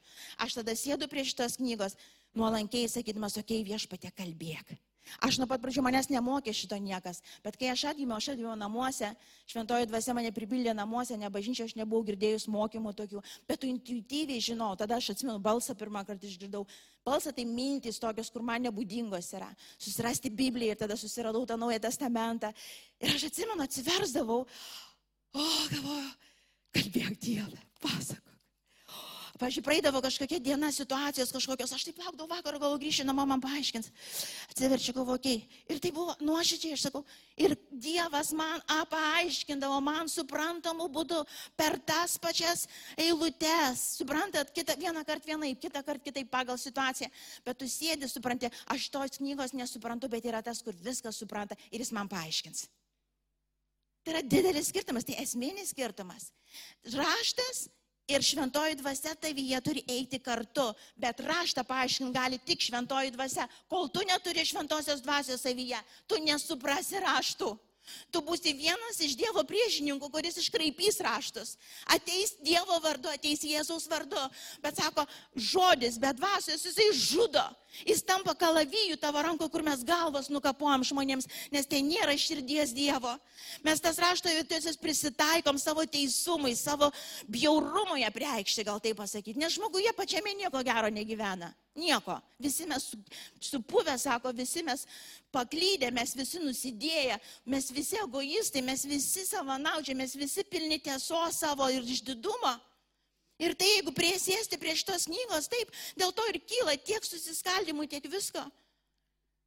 [0.45, 1.97] aš tada sėdu prie šitos knygos,
[2.37, 4.77] nuolankiai sakydamas, okei, okay, viešpatė kalbėk.
[5.25, 9.09] Aš nuo pat pradžių manęs nemokė šito niekas, bet kai aš atgimiau, aš atgimiau namuose,
[9.49, 14.43] šventoji dvasia mane pripildė namuose, ne bažnyčia, aš nebuvau girdėjus mokymų tokių, bet tu intuityviai
[14.43, 16.65] žinau, tada aš atsimenu balsą pirmą kartą išgirdau.
[17.05, 19.49] Balsą tai mintys tokios, kur man nebūdingos yra.
[19.81, 22.51] Susirasti Bibliją ir tada susiradau tą Naują Testamentą.
[23.01, 24.43] Ir aš atsimenu, atsiversdavau,
[25.33, 26.09] o, galvoju,
[26.75, 28.38] kalbėk Dievą, pasakok.
[29.39, 33.87] Pavyzdžiui, praeidavo kažkokia diena situacijos kažkokios, aš taip laukdavau vakaro, galvoju, grįšiu namo, man paaiškins.
[34.51, 34.91] Atsiverčiu.
[35.15, 35.45] Okay.
[35.71, 37.05] Ir tai buvo nuoširdžiai, aš sakau,
[37.39, 38.59] ir Dievas man
[38.91, 41.21] paaiškindavo, man suprantamų būdų
[41.55, 42.65] per tas pačias
[42.99, 43.85] eilutes.
[44.01, 47.07] Suprantat, kitą, vieną kartą vienaip, kitą kartą kitaip pagal situaciją.
[47.47, 51.79] Bet tu sėdi, supranti, aš tos knygos nesuprantu, bet yra tas, kur viską supranta ir
[51.79, 52.67] jis man paaiškins.
[54.03, 56.33] Tai yra didelis skirtumas, tai esminis skirtumas.
[56.91, 57.69] Raštas
[58.09, 60.65] ir šventoji dvasia tavyje turi eiti kartu,
[60.97, 63.47] bet raštą paaiškinti gali tik šventoji dvasia.
[63.69, 67.55] Kol tu neturi šventosios dvasios savyje, tu nesuprasi raštų.
[68.13, 71.55] Tu būsi vienas iš Dievo priešininkų, kuris iškraipys raštus.
[71.89, 74.21] Ateis Dievo vardu, ateis Jėzaus vardu.
[74.61, 77.45] Bet sako, žodis, bet dvasios jisai žudo.
[77.85, 83.13] Jis tampa kalavijų tavo ranko, kur mes galvas nukapuojam žmonėms, nes tai nėra širdies Dievo.
[83.63, 86.89] Mes tas rašto vietoses prisitaikom savo teisumui, savo
[87.31, 89.39] bjaurumui apreikšti, gal taip pasakyti.
[89.39, 91.53] Nes žmoguje pačiame nieko gero negyvena.
[91.79, 92.17] Nieko.
[92.41, 92.89] Visi mes
[93.39, 94.83] supuvę, sako, visi mes
[95.31, 101.69] paklydę, mes visi nusidėję, mes visi egoistai, mes visi savanaučiai, mes visi pilni tiesos savo
[101.71, 102.57] ir išdidumo.
[103.39, 108.03] Ir tai jeigu priesėsti prie šitos knygos, taip, dėl to ir kyla tiek susiskaldimų, tiek
[108.11, 108.43] visko.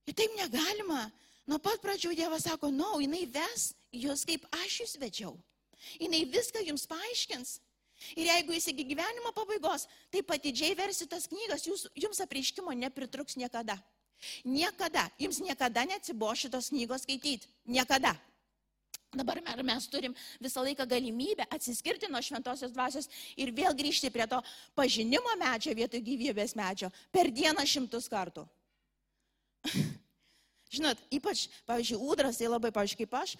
[0.09, 1.11] Ir taip negalima.
[1.46, 5.35] Nuo pat pradžių Dievas sako, na, no, jinai ves jūs kaip aš jūs vedžiau.
[6.00, 7.59] Jinai viską jums paaiškins.
[8.16, 13.37] Ir jeigu jūs iki gyvenimo pabaigos taip atidžiai versit tas knygas, jūs, jums apreiškimo nepritruks
[13.38, 13.76] niekada.
[14.46, 15.09] Niekada.
[15.20, 17.50] Jums niekada neatsibo šitos knygos skaityti.
[17.66, 18.14] Niekada.
[19.12, 24.38] Dabar mes turim visą laiką galimybę atsiskirti nuo šventosios dvasios ir vėl grįžti prie to
[24.79, 28.46] pažinimo medžio vietoj gyvybės medžio per dieną šimtus kartų.
[30.72, 33.35] Žinot, ypač, pavyzdžiui, ūdras, tai labai, pavyzdžiui, kaip aš,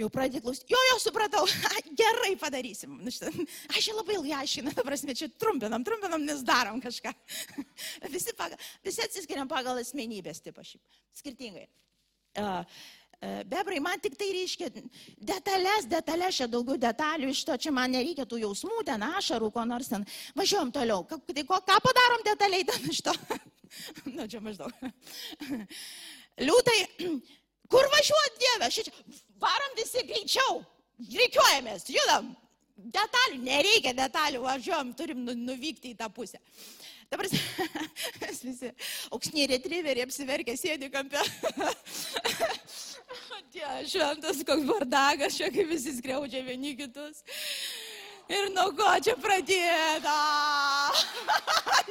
[0.00, 1.44] jau pradėjau klausti, jo, jo, supratau,
[2.00, 2.96] gerai padarysim.
[3.04, 3.12] Nu,
[3.76, 7.12] aš jau labai ilgai aiškinu, ta prasme, čia trumpinam, trumpinam, nes darom kažką.
[8.08, 11.68] visi, pagal, visi atsiskiriam pagal asmenybės tipą šiaip, skirtingai.
[12.40, 12.64] Uh,
[13.48, 14.70] bebrai, man tik tai reiškia
[15.30, 19.64] detalės, detalės, čia daugiau detalių iš to, čia man nereikia tų jausmų, ten ašarų, ko
[19.68, 20.06] nors ten.
[20.38, 21.04] Važiuojam toliau.
[21.08, 23.14] Ką, tai ko, ką padarom detaliai ten iš to?
[23.30, 23.38] Na,
[24.16, 24.70] nu, čia maždaug.
[26.46, 26.78] Liūtai,
[27.72, 28.70] kur važiuot, Dieve?
[28.76, 30.62] Šičia, varom visi greičiau.
[31.10, 32.32] Reikiuojamės, judam.
[32.74, 36.40] Detalių, nereikia detalių, važiuojam, turim nu, nuvykti į tą pusę.
[37.10, 37.26] Dabar
[38.44, 38.70] visi
[39.12, 41.20] auksniai retriveriai apsiverkę sėdi kampe.
[43.54, 47.22] Tie šventas, koks bardagas, čia kaip visi skriaudžia vieni kitus.
[48.28, 50.16] Ir nuo ko čia pradėta?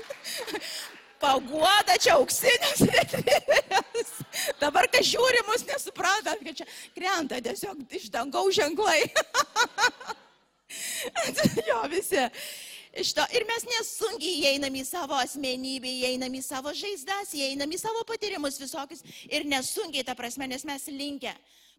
[1.24, 4.12] Paguoda čia auksinės retrieveris.
[4.60, 9.06] Dabar, kai žiūri mus, nesuprantat, kad čia krenta tiesiog iš dangaus ženklai.
[11.70, 12.28] jo, visi
[12.94, 13.26] iš to.
[13.34, 18.60] Ir mes nesunkiai įeinam į savo asmenybę, įeinam į savo žaizdas, įeinam į savo patyrimus
[18.62, 19.04] visokius.
[19.30, 21.34] Ir nesunkiai, ta prasme, nes mes linkę.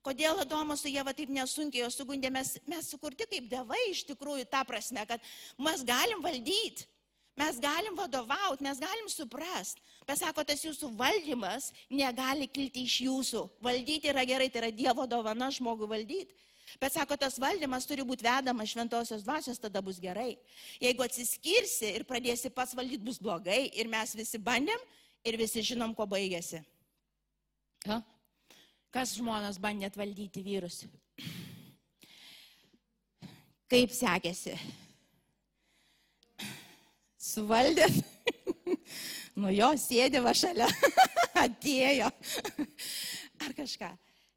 [0.04, 4.44] Kodėl Adomas su Jėva taip nesunkiai jo sugundė, mes, mes sukurti kaip devai iš tikrųjų,
[4.52, 5.22] ta prasme, kad
[5.56, 6.84] mes galim valdyti.
[7.34, 9.82] Mes galim vadovauti, mes galim suprasti.
[10.06, 13.42] Bet sako, tas jūsų valdymas negali kilti iš jūsų.
[13.64, 16.36] Valdyti yra gerai, tai yra Dievo dovana žmogui valdyti.
[16.80, 20.34] Bet sako, tas valdymas turi būti vedamas šventosios dvasios, tada bus gerai.
[20.82, 23.68] Jeigu atsiskirsi ir pradėsi pats valdyti, bus blogai.
[23.78, 24.80] Ir mes visi bandėm
[25.24, 26.60] ir visi žinom, kuo baigėsi.
[27.88, 28.00] Ha?
[28.94, 30.84] Kas žmonės bandė valdyti vyrus?
[33.70, 34.54] Kaip sekėsi?
[37.24, 38.02] Suvaldėt?
[39.40, 40.68] nu jo, sėdė va šalia,
[41.46, 42.10] atėjo.
[43.42, 43.90] Ar kažką.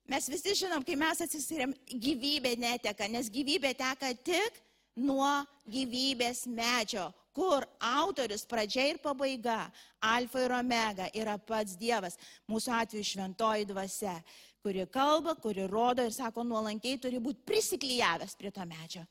[0.07, 4.61] Mes visi žinom, kai mes atsiskiriam, gyvybė neteka, nes gyvybė teka tik
[4.95, 9.67] nuo gyvybės medžio, kur autorius pradžia ir pabaiga,
[9.99, 12.15] alfa ir omega yra pats Dievas,
[12.49, 14.15] mūsų atveju šventoji dvasia,
[14.63, 19.03] kuri kalba, kuri rodo ir sako, nuolankiai turi būti prisiklyjavęs prie to medžio.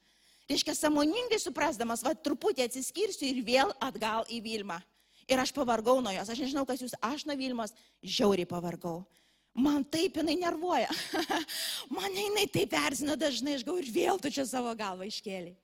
[0.48, 4.78] Reiškia, samoningai suprasdamas, va, truputį atsiskirsiu ir vėl atgal į Vilmą.
[5.26, 6.28] Ir aš pavargau nuo jos.
[6.30, 9.00] Aš nežinau, kas jūs, aš nuo Vilmos žiauriai pavargau.
[9.57, 10.88] Man taip jinai nervuoja.
[11.97, 15.55] Mane jinai taip erzina dažnai, aš gau ir vėl tu čia savo galvą iškėlė.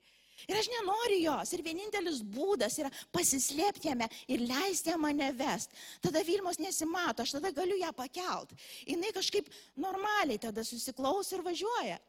[0.48, 1.52] Ir aš nenoriu jos.
[1.54, 5.74] Ir vienintelis būdas yra pasislėpti jame ir leisti ją mane vest.
[6.02, 8.54] Tada Vilmos nesimato, aš tada galiu ją pakelt.
[8.86, 12.00] Jis kažkaip normaliai tada susiklaus ir važiuoja.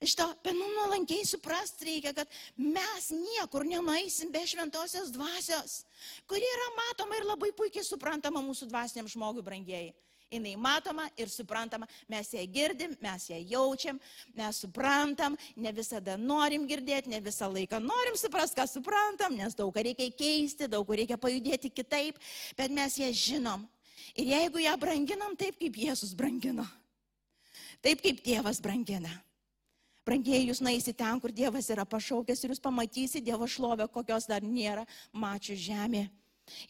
[0.00, 5.78] Iš to, bet nu nuolankiai suprasti reikia, kad mes niekur nenueisim be šventosios dvasios,
[6.28, 9.94] kuri yra matoma ir labai puikiai suprantama mūsų dvasiniam žmogui, brangieji.
[10.30, 14.00] Jis matoma ir suprantama, mes ją girdim, mes ją jaučiam,
[14.34, 19.70] mes suprantam, ne visada norim girdėti, ne visą laiką norim suprasti, ką suprantam, nes daug
[19.74, 22.18] ką reikia keisti, daug kur reikia pajudėti kitaip,
[22.58, 23.68] bet mes ją žinom.
[24.16, 26.66] Ir jeigu ją branginam taip, kaip Jėzus brangino,
[27.84, 29.12] taip kaip tėvas brangina.
[30.06, 34.42] Brangieji, jūs naisi ten, kur Dievas yra pašaukęs ir jūs pamatysite Dievo šlovę, kokios dar
[34.42, 36.10] nėra mačių žemėje.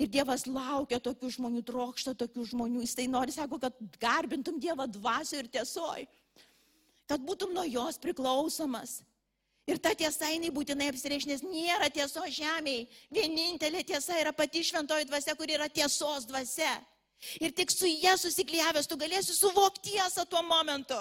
[0.01, 2.85] Ir Dievas laukia tokių žmonių, trokšta tokių žmonių.
[2.85, 6.07] Jis tai nori, sako, kad garbintum Dievą dvasio ir tiesoj.
[7.07, 9.03] Kad būtum nuo jos priklausomas.
[9.67, 12.87] Ir ta tiesa, jinai būtinai apsireiš, nes nėra tiesos žemėje.
[13.11, 16.77] Vienintelė tiesa yra pati šventoji dvasia, kur yra tiesos dvasia.
[17.43, 20.99] Ir tik su jie susiklyjavęs tu galėsi suvokti tiesą tuo momentu.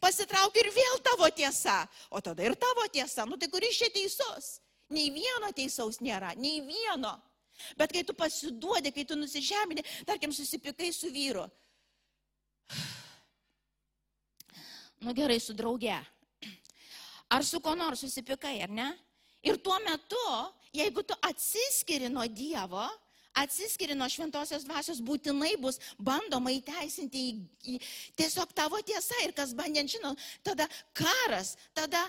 [0.00, 1.82] Pasitrauk ir vėl tavo tiesa.
[2.10, 3.26] O tada ir tavo tiesa.
[3.28, 4.56] Nu tai kuris čia teisus?
[4.88, 7.12] Nei vieno teisaus nėra, nei vieno.
[7.78, 11.46] Bet kai tu pasiduodi, kai tu nusižemini, tarkim, susipikai su vyru.
[15.04, 15.96] Nu gerai, su drauge.
[17.28, 18.92] Ar su ko nors susipikai, ar ne?
[19.46, 20.28] Ir tuo metu,
[20.74, 22.86] jeigu tu atsiskiri nuo Dievo,
[23.36, 27.32] atsiskiri nuo šventosios dvasios, būtinai bus bandoma įteisinti į,
[27.74, 27.74] į
[28.16, 30.14] tiesiog tavo tiesą ir kas bandė, žinau,
[30.46, 32.06] tada karas, tada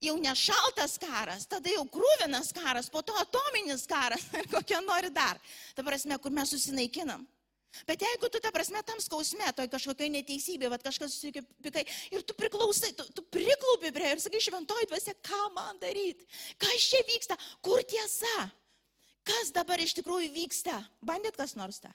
[0.00, 5.12] jau ne šaltas karas, tada jau krūvinas karas, po to atominis karas ir kokia nori
[5.12, 5.40] dar.
[5.76, 7.26] Ta prasme, kur mes susinaikinam.
[7.86, 12.34] Bet jeigu tu, ta prasme, tam skausme, toj kažkokioje neteisybėje, va kažkas susipikai ir tu
[12.34, 16.26] priklausai, tu, tu priklaupi prie ir sakai, šventoji dvasia, ką man daryti,
[16.58, 18.48] kas čia vyksta, kur tiesa,
[19.22, 21.92] kas dabar iš tikrųjų vyksta, bandėt kas nors tą.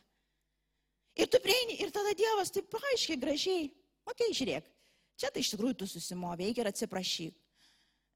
[1.20, 3.68] Ir tu prieini ir tada Dievas taip aiškiai, gražiai,
[4.08, 4.72] okei, okay, žiūrėk,
[5.20, 7.36] čia tai iš tikrųjų tu susimovė, eik ir atsiprašyk.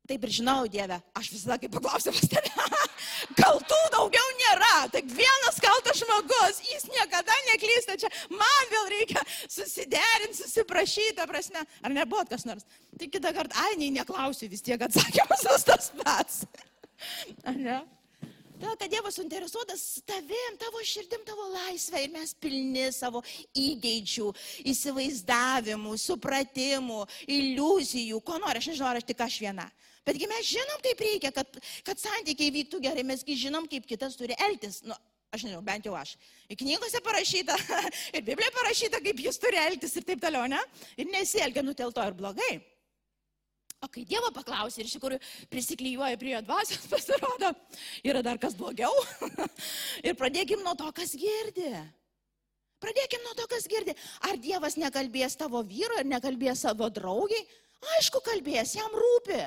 [0.10, 2.68] Taip ir žinau, Dieve, aš visada kaip paklausiu pas tave.
[3.38, 10.40] Kaltų daugiau nėra, tik vienas kaltas žmogus, jis niekada neklysta, čia man vėl reikia susiderinti,
[10.40, 12.66] susiprašyti, prasme, ar nebuvo kas nors.
[12.98, 16.42] Tai kitą kartą, ai, nei neklausiu, vis tiek atsakymas tas pats.
[17.50, 17.78] Ar ne?
[18.60, 23.22] Todėl, kad Dievas suinteresuotas tavim, tavo širdim, tavo laisvę ir mes pilni savo
[23.56, 24.34] įgeidžių,
[24.74, 29.70] įsivaizdavimų, supratimų, iliuzijų, ko nori, aš nežinau, ar aš tik aš viena.
[30.08, 34.38] Betgi mes žinom, kaip reikia, kad, kad santykiai vyktų gerai, mesgi žinom, kaip kitas turi
[34.48, 34.82] elgtis.
[34.88, 34.96] Nu,
[35.34, 36.16] aš nežinau, bent jau aš.
[36.50, 37.58] Ir knygose parašyta,
[38.16, 40.60] ir Biblijoje parašyta, kaip jis turi elgtis ir taip toliau, ne?
[40.98, 42.58] Ir nesielgia nutelto ir blogai.
[43.80, 45.20] O kai Dievo paklausė ir iš tikrųjų
[45.52, 47.54] prisiklyjuoja prie jo dvasios, pasirodo,
[48.04, 48.92] yra dar kas blogiau.
[50.08, 51.72] ir pradėkim nuo to, kas girdi.
[52.84, 53.96] Pradėkim nuo to, kas girdi.
[54.28, 57.44] Ar Dievas nekalbės tavo vyro ir nekalbės savo draugiai?
[57.96, 59.40] Aišku, kalbės, jam rūpi.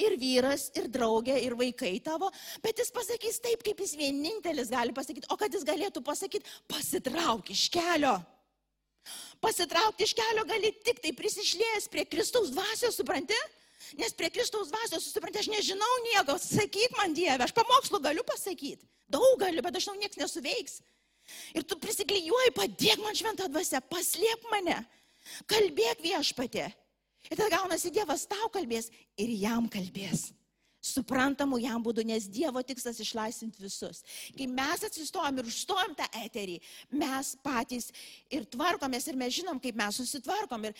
[0.00, 2.30] Ir vyras, ir draugė, ir vaikai tavo,
[2.64, 5.28] bet jis pasakys taip, kaip jis vienintelis gali pasakyti.
[5.28, 8.16] O kad jis galėtų pasakyti, pasitrauk iš kelio.
[9.40, 13.36] Pasitraukti iš kelio gali tik tai prisišlėjęs prie Kristaus dvasios, supranti?
[13.98, 18.86] Nes prie Kristaus dvasios, suprantate, aš nežinau nieko, sakyk man Dieve, aš pamokslų galiu pasakyti,
[19.10, 20.76] daug galiu, bet aš žinau, niekas nesuveiks.
[21.56, 24.78] Ir tu prisiklyjuoji, padėk man šventą dvasę, paslėp mane,
[25.50, 26.68] kalbėk viešpatė.
[27.28, 28.88] Ir tada gaunasi Dievas tau kalbės
[29.20, 30.30] ir jam kalbės.
[30.80, 34.00] Suprantamų jam būdų, nes Dievo tikslas išlaisvinti visus.
[34.32, 36.56] Kai mes atsistojom ir užstojom tą eterį,
[36.96, 37.90] mes patys
[38.32, 40.70] ir tvarkomės ir mes žinom, kaip mes susitvarkom.
[40.70, 40.78] Ir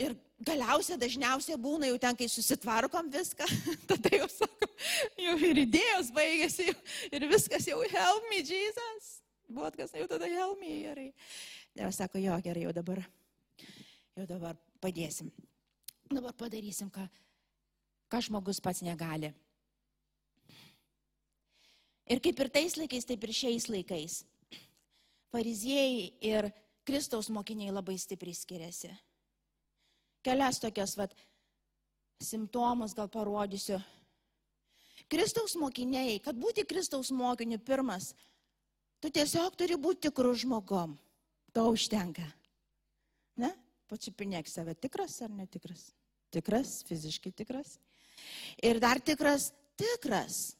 [0.00, 3.44] Ir galiausiai dažniausiai būna jau ten, kai susitvarkom viską,
[3.90, 4.70] tada jau sakom,
[5.20, 6.70] jau ir idėjos baigėsi,
[7.12, 9.10] ir viskas jau help me, Jesus.
[9.52, 11.08] Buvo kas, jau tada help me, gerai.
[11.76, 13.04] Dievas sako, jo, gerai, jau dabar,
[14.16, 15.30] jau dabar padėsim.
[16.12, 17.06] Dabar padarysim, ką,
[18.12, 19.32] ką žmogus pats negali.
[22.10, 24.18] Ir kaip ir tais laikais, taip ir šiais laikais.
[25.32, 26.50] Fariziejai ir
[26.84, 28.90] Kristaus mokiniai labai stipriai skiriasi
[30.22, 31.14] kelias tokias vat,
[32.22, 33.80] simptomus gal parodysiu.
[35.10, 38.12] Kristaus mokiniai, kad būti Kristaus mokiniu pirmas,
[39.02, 40.96] tu tiesiog turi būti tikrų žmogom.
[41.52, 42.24] To užtenka.
[43.36, 43.50] Ne?
[43.92, 45.90] Pačiupinėk save, tikras ar netikras?
[46.32, 47.76] Tikras, fiziškai tikras.
[48.64, 50.54] Ir dar tikras, tikras.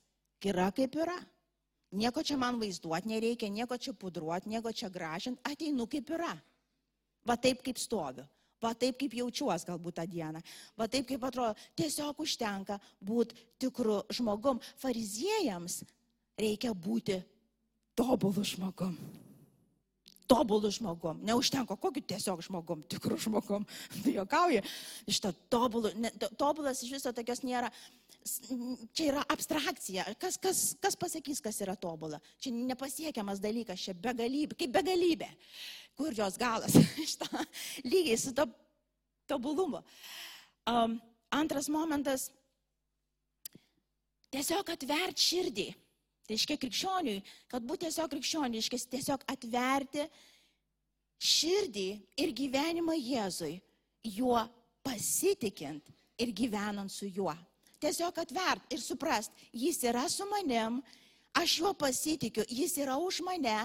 [0.44, 1.16] Yra kaip yra.
[1.96, 6.32] Nieko čia man vaizduoti nereikia, nieko čia pudruoti, nieko čia gražinti, ateinu kaip yra.
[7.28, 8.26] Va taip kaip stoviu
[8.62, 10.42] va taip kaip jaučiuos galbūt tą dieną,
[10.78, 14.60] va taip kaip atrodo, tiesiog užtenka būti tikru žmogum.
[14.78, 15.82] Fariziejams
[16.38, 17.18] reikia būti
[17.98, 18.94] tobulų žmogum.
[20.32, 21.20] Tobulų žmogum.
[21.28, 23.66] Neužtenka, kokiu tiesiog žmogum, tikrų žmogum.
[24.02, 24.62] Tai jokauja.
[25.10, 27.68] Iš to tobulų, ne, tobulas iš viso tokios nėra.
[28.94, 30.06] Čia yra abstrakcija.
[30.22, 32.22] Kas, kas, kas pasakys, kas yra tobula?
[32.40, 35.30] Čia nepasiekiamas dalykas, čia begalybė, kaip begalybė.
[35.96, 36.72] kur jos galas.
[37.12, 37.44] Šitą
[37.84, 38.46] lygiai su to
[39.28, 39.82] tobulumu.
[40.66, 42.30] Um, antras momentas-
[44.32, 45.68] tiesiog atvert širdį.
[46.22, 50.06] Tai reiškia krikščioniui, kad būtų tiesiog krikščioniui, reiškia tiesiog atverti
[51.22, 51.88] širdį
[52.22, 53.56] ir gyvenimą Jėzui,
[54.06, 54.42] juo
[54.86, 55.90] pasitikint
[56.22, 57.34] ir gyvenant su juo.
[57.82, 60.78] Tiesiog atvert ir suprast, jis yra su manim,
[61.34, 63.58] aš juo pasitikiu, jis yra už mane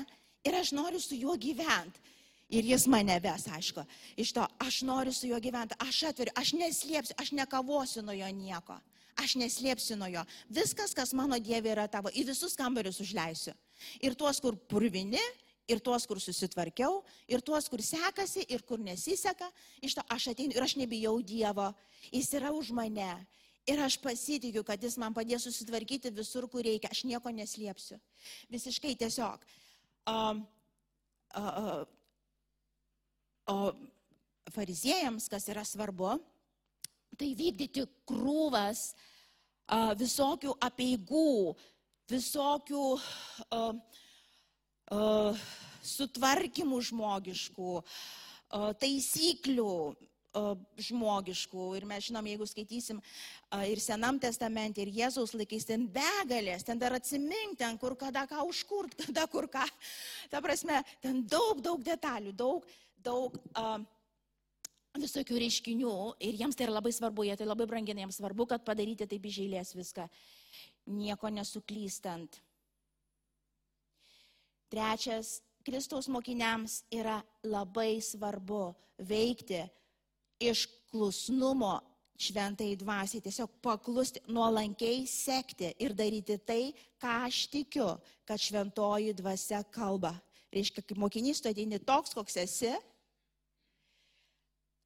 [0.45, 2.01] ir aš noriu su juo gyventi.
[2.47, 3.84] Ir jis mane ves, aišku,
[4.16, 8.30] iš to, aš noriu su juo gyventi, aš atveriu, aš neslėpsiu, aš nekavosiu nuo jo
[8.32, 8.78] nieko,
[9.20, 10.24] aš neslėpsiu nuo jo.
[10.53, 13.55] Viskas, kas mano Dieve yra tavo, į visus kambarius užleisiu.
[14.03, 15.22] Ir tuos, kur purvini,
[15.68, 19.49] ir tuos, kur susitvarkiau, ir tuos, kur sekasi, ir kur nesiseka,
[19.84, 21.72] iš to aš ateinu ir aš nebijau Dievo,
[22.11, 23.11] jis yra už mane.
[23.68, 27.99] Ir aš pasitikiu, kad jis man padės susitvarkyti visur, kur reikia, aš nieko neslėpsiu.
[28.53, 29.43] Visiškai tiesiog.
[30.07, 30.45] Um,
[31.36, 31.86] uh, uh,
[33.47, 33.72] O
[34.51, 36.18] fariziejams, kas yra svarbu,
[37.18, 38.91] tai vykdyti krūvas
[39.68, 41.55] a, visokių apieigų,
[42.12, 43.62] visokių a,
[44.91, 44.99] a,
[45.88, 50.43] sutvarkymų žmogiškų, a, taisyklių a,
[50.89, 51.68] žmogiškų.
[51.80, 56.82] Ir mes žinom, jeigu skaitysim a, ir Senam testamente, ir Jėzaus laikais, ten begalės, ten
[56.82, 59.64] dar atsimink, ten kur kada ką užkurt, kada kur ką.
[60.34, 62.68] Ta prasme, ten daug, daug detalių, daug
[63.08, 63.80] daug uh,
[65.02, 65.93] visokių reiškinių
[66.28, 69.26] ir jiems tai yra labai svarbu, jie tai labai brangina, jiems svarbu, kad padaryti taip
[69.30, 70.08] išėlės viską,
[70.98, 72.39] nieko nesuklystant.
[74.72, 79.66] Trečias, Kristaus mokiniams yra labai svarbu veikti
[80.43, 81.78] iš klusnumo
[82.18, 87.89] šventai dvasiai, tiesiog paklusti, nuolankiai sekti ir daryti tai, ką aš tikiu,
[88.26, 90.16] kad šventoji dvasia kalba.
[90.54, 92.74] Reiškia, kaip mokinys tu ateini toks, koks esi,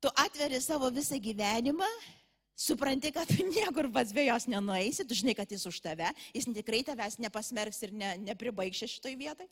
[0.01, 1.87] tu atveri savo visą gyvenimą,
[2.57, 6.49] supranti, kad tu niekur pats be jos nenueisi, tu žinai, kad jis už tave, jis
[6.49, 9.49] tikrai tavęs nepasmerks ir ne, nepribaigšė šitoj vietai.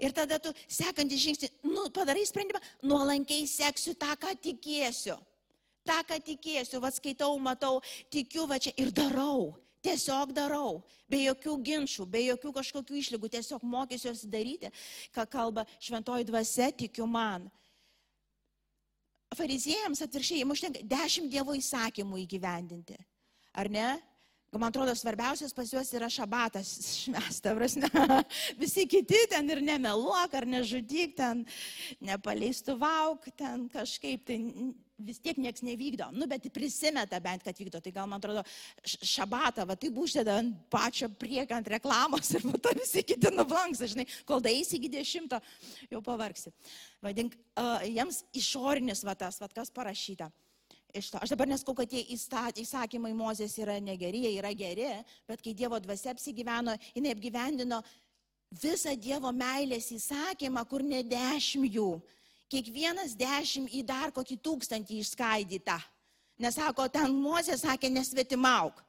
[0.00, 5.16] Ir tada tu sekantį žingsnį, nu, padarai sprendimą, nuolankiai seksiu tą, ką tikėsiu.
[5.86, 7.78] Ta, ką tikėsiu, vad skaitau, matau,
[8.10, 9.54] tikiu, va čia ir darau.
[9.86, 14.72] Tiesiog darau, be jokių ginčių, be jokių kažkokių išlygų, tiesiog mokysiuosi daryti,
[15.14, 17.46] ką kalba šventoji dvasia, tikiu man.
[19.34, 22.98] Fariziejams atvirkščiai, jiems užtenka dešimt dievo įsakymų įgyvendinti.
[23.58, 23.88] Ar ne?
[24.56, 26.70] Man atrodo, svarbiausias pas juos yra šabatas
[27.02, 27.90] švęs, ta prasme.
[28.62, 31.42] Visi kiti ten ir nemeluok, ar nežudyk, ten
[32.00, 34.38] nepaleistuvau, ten kažkaip, tai
[34.98, 36.08] vis tiek niekas nevykdo.
[36.16, 37.80] Nu, bet prisimeta bent, kad vykdo.
[37.84, 38.44] Tai gal man atrodo,
[38.84, 43.84] šabatą, va tai uždeda ant pačio priekio ant reklamos ir po to visi kiti nublanks,
[43.92, 45.40] žinai, kol daeisi iki dešimto,
[45.92, 46.52] jau pavargsi.
[47.04, 50.30] Vadink, uh, jiems išorinis va tas, va kas parašyta.
[50.96, 51.20] Iš to.
[51.20, 54.88] Aš dabar neskau, kad tie įsakymai Mozės yra negeri, jie yra geri,
[55.28, 57.82] bet kai Dievo dvasia apsigyveno, jinai apgyvendino
[58.62, 61.90] visą Dievo meilės įsakymą, kur ne dešimt jų,
[62.52, 65.78] kiekvienas dešimt į dar kokį tūkstantį išskaidyta.
[66.42, 68.82] Nesako, ten Mozė sakė, nesvetimauk.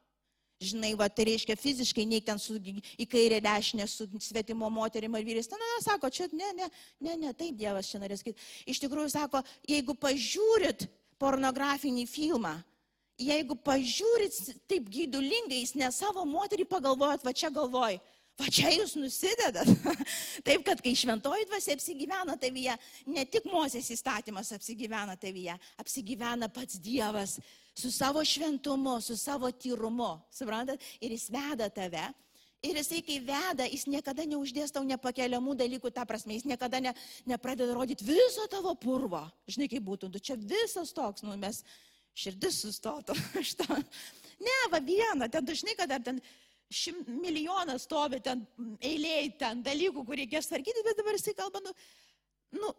[0.58, 5.26] Žinai, va, tai reiškia fiziškai, nei ten su, į kairę dešinę su svetimo moterim ar
[5.26, 5.50] vyrais.
[5.52, 6.70] Na, na, sako, čia ne, ne,
[7.06, 8.42] ne, ne, taip Dievas čia norės sakyti.
[8.74, 10.88] Iš tikrųjų, sako, jeigu pažiūrit
[11.22, 12.56] pornografinį filmą,
[13.22, 14.40] jeigu pažiūrit
[14.70, 18.00] taip gydulingai, jis ne savo moterį pagalvojat, va čia galvoj,
[18.38, 19.70] Va čia jūs nusidedat.
[20.46, 22.76] Taip, kad kai šventoji dvasia apsigyvena tavyje,
[23.10, 27.40] ne tik Mozės įstatymas apsigyvena tavyje, apsigyvena pats Dievas
[27.78, 30.16] su savo šventumu, su savo tyrumu.
[30.34, 30.86] Suprantat?
[31.02, 32.06] Ir jis veda tave.
[32.66, 36.94] Ir jisai, kai veda, jis niekada neuždės tau nepakeliamų dalykų, ta prasme, jis niekada ne,
[37.30, 39.22] nepradeda rodyti viso tavo purvo.
[39.50, 41.62] Žinai, kaip būtų, tu čia visas toks, nu mes
[42.18, 43.14] širdis sustotų.
[44.48, 46.22] ne, va vieną, ten dažnai, kad ar ten
[46.74, 48.44] šim, milijonas stovi ten
[48.84, 51.74] eiliai, ten dalykų, kur reikės tvarkyti, bet dabar jisai kalba, nu,
[52.60, 52.74] nu,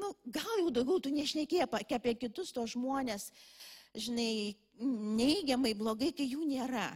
[0.00, 3.30] nu gal jau daugiau tu nešnekėjai apie kitus tos žmonės,
[3.96, 4.56] žinai,
[5.20, 6.90] neigiamai, blogai, kai jų nėra.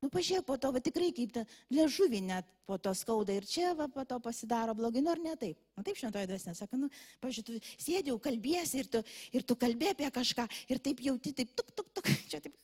[0.00, 3.74] Nu, pažiūrėk, po to, va tikrai kaip ta liežuvį net po to skauda ir čia,
[3.76, 5.60] va, po to pasidaro blogai, nors ne taip.
[5.76, 6.88] Na taip šventoji dvasia sako, nu,
[7.20, 9.04] pažiūrėk, tu sėdėjau, kalbėsi ir tu,
[9.36, 12.56] ir tu kalbė apie kažką ir taip jauti, taip, tuk, tuk, tuk, čia taip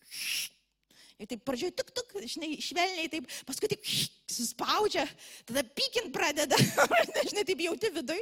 [1.16, 3.86] Ir taip pradžioje tuk, tuk, žinai, švelniai, taip, paskui taip
[4.28, 5.06] suspaudžia,
[5.48, 6.58] tada pykint pradeda,
[7.30, 8.18] žinai, taip jauti vidui,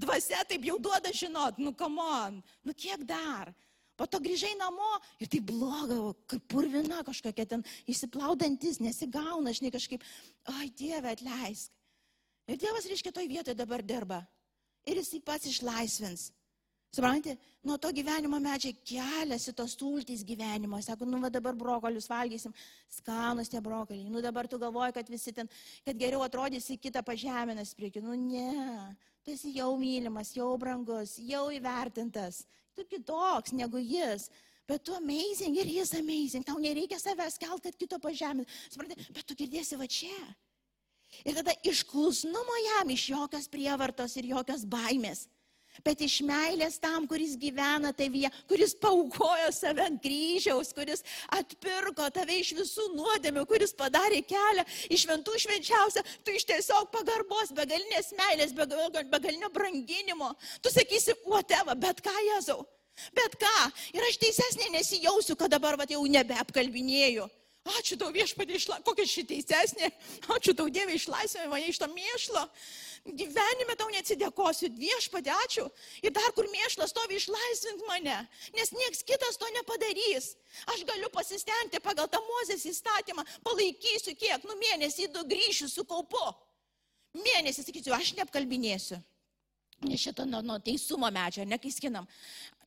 [0.00, 3.52] dvasia taip jau duoda žinot, nu kamon, nu kiek dar.
[3.98, 5.98] Po to grįžai namo ir tai bloga,
[6.30, 10.06] kaip purvina kažkokia ten įsiplaudantis, nesigauna, žinai, kažkaip,
[10.54, 11.74] oi Dieve, atleisk.
[12.48, 14.22] Ir Dievas, reiškia, toj vietoje dabar dirba.
[14.88, 16.30] ir jisai pats išlaisvins.
[16.88, 17.36] Suprantate,
[17.68, 20.80] nuo to gyvenimo medžiai keliasi tos tultys gyvenimo.
[20.80, 22.54] Sako, nu va dabar brokolius valgysim,
[22.88, 24.08] skanus tie brokoliai.
[24.08, 25.50] Nu dabar tu galvoji, kad visi ten,
[25.84, 28.00] kad geriau atrodysi kitą pažeminas prieki.
[28.00, 32.46] Nu ne, tu esi jau mylimas, jau brangus, jau įvertintas.
[32.72, 34.30] Tu kitoks negu jis.
[34.68, 36.44] Bet tu amazing ir jis amazing.
[36.44, 38.48] Tau nereikia savęs kelt, kad kito pažeminti.
[38.72, 40.28] Suprantate, bet tu girdėsi va čia.
[41.24, 45.28] Ir tada iš klusnumo jam, iš jokios prievartos ir jokios baimės
[45.86, 51.04] bet iš meilės tam, kuris gyvena tavyje, kuris paukojo save ant kryžiaus, kuris
[51.34, 57.54] atpirko tave iš visų nuodėmių, kuris padarė kelią iš šventų švenčiausią, tu iš tiesiog pagarbos,
[57.56, 60.34] begalinės meilės, begalinio branginimo.
[60.62, 62.62] Tu sakysi, whatever, bet ką Jėzau.
[63.14, 63.56] Bet ką,
[63.94, 67.28] ir aš teisesnė nesijausiu, kad dabar va, jau nebeapkalbinėjau.
[67.78, 68.80] Ačiū tau viešpadė, išla...
[68.86, 69.90] kokia ši teisesnė.
[70.34, 72.44] Ačiū tau Dievė, išlaisvė mane iš to mėšlo.
[73.08, 75.64] Gyvenime tau neatsidėkosiu, viešpadė, ačiū.
[76.04, 78.16] Ir dar kur mėšlas stovi, išlaisvink mane,
[78.56, 80.34] nes nieks kitas to nepadarys.
[80.74, 86.26] Aš galiu pasistengti pagal tą mozės įstatymą, palaikysiu kiek, nu mėnesį du grįšiu su kaupu.
[87.16, 88.98] Mėnesį sakysiu, aš neapkalbinėsiu.
[89.86, 92.06] Nes šitą nuo, nuo teisumo medžio, nekaiskinam.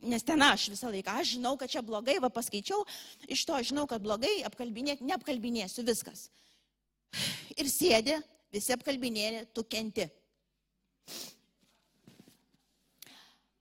[0.01, 2.81] Nes ten aš visą laiką, aš žinau, kad čia blogai, va paskaičiau,
[3.29, 6.29] iš to žinau, kad blogai, apkalbinėti, neapkalbinėsiu, viskas.
[7.59, 8.15] Ir sėdi,
[8.55, 10.07] visi apkalbinėri, tu kenti.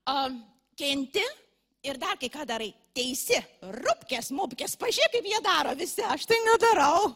[0.08, 0.40] Um,
[0.78, 1.24] kenti
[1.84, 2.70] ir dar kai ką darai.
[2.96, 7.12] Teisi, rupkės, mupkės, pažiūrėk, kaip jie daro visi, aš tai nedarau.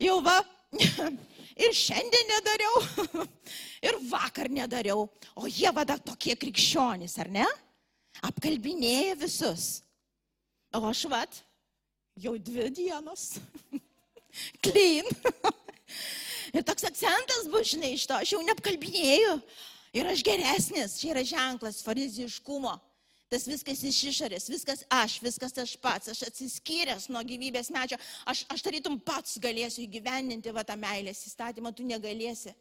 [0.00, 0.38] Jau va,
[1.64, 2.80] ir šiandien nedariau,
[3.88, 5.04] ir vakar nedariau.
[5.36, 7.46] O jie vada tokie krikščionys, ar ne?
[8.24, 9.82] Apkalbinėja visus.
[10.72, 11.42] O aš vat,
[12.16, 13.36] jau dvi dienos.
[14.64, 15.06] Clean.
[16.56, 19.36] Ir toks akcentas bus, žinai, iš to, aš jau neapkalbinėjau.
[19.96, 22.74] Ir aš geresnis, čia yra ženklas fariziškumo.
[23.32, 28.44] Tas viskas iš išorės, viskas aš, viskas aš pats, aš atsiskyręs nuo gyvybės medžio, aš,
[28.52, 32.52] aš tarytum pats galėsiu įgyvendinti va tą meilės įstatymą, tu negalėsi.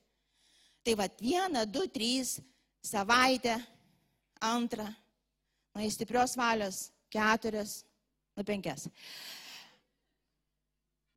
[0.86, 2.40] Tai va vieną, du, trys,
[2.82, 3.60] savaitę,
[4.42, 4.88] antrą,
[5.76, 7.84] nuo stiprios valios, keturias,
[8.34, 8.88] nu penkias.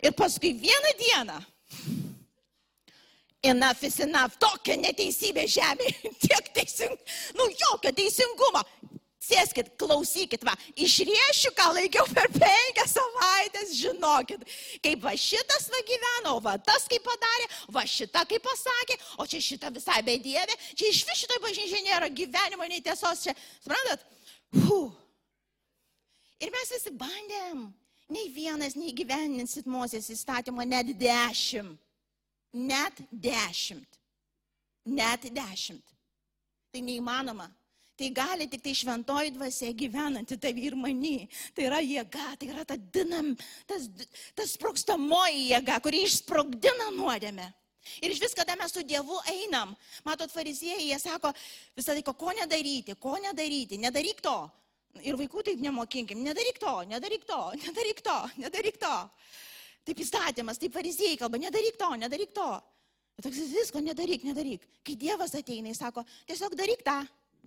[0.04, 1.40] Ir paskui vieną dieną
[3.43, 4.34] Enough is enough.
[4.43, 6.11] Tokia neteisybė žemėje.
[6.24, 6.95] Tiek teising,
[7.39, 8.64] nu jokio teisingumo.
[9.28, 14.45] Sėskit, klausykit, va, išriešiu, ką laikiau per penkias savaitės, žinokit,
[14.80, 19.43] kaip va šitas va gyveno, va tas kaip padarė, va šita kaip pasakė, o čia
[19.45, 24.07] šita visai bedėvė, čia iš vis šitoj bažnyčiai nėra gyvenimo, nei tiesos čia, suprantat?
[24.62, 24.95] Huh.
[26.41, 27.66] Ir mes visi bandėm,
[28.14, 31.76] nei vienas neįgyveninsit Mozės įstatymą, net dešimt.
[32.53, 33.99] Net dešimt.
[34.88, 35.94] Net dešimt.
[36.72, 37.49] Tai neįmanoma.
[37.99, 41.26] Tai gali tik tai šventoji dvasia gyvenanti tavi ir mani.
[41.55, 43.32] Tai yra jėga, tai yra ta dinam,
[43.66, 43.88] tas,
[44.38, 47.49] tas sprokstamoji jėga, kuri išsprogdina nuodėmę.
[48.05, 49.74] Ir iš vis, kada mes su Dievu einam,
[50.07, 51.32] matot, fariziejai, jie sako
[51.76, 54.36] visą laiką, ko nedaryti, ko nedaryti, nedaryk to.
[55.03, 58.94] Ir vaikų taip nemokinkim, nedaryk to, nedaryk to, nedaryk to, nedaryk to.
[59.89, 62.49] Taip įstatymas, taip fariziejai kalba, nedaryk to, nedaryk to.
[63.16, 64.66] Bet toks visko nedaryk, nedaryk.
[64.84, 66.99] Kai Dievas ateina, jis sako, tiesiog daryk tą,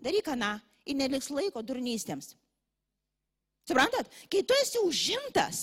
[0.02, 0.56] daryk aną
[0.90, 2.34] ir neliks laiko durnystėms.
[3.70, 5.62] Suprantat, kai tu esi užimtas,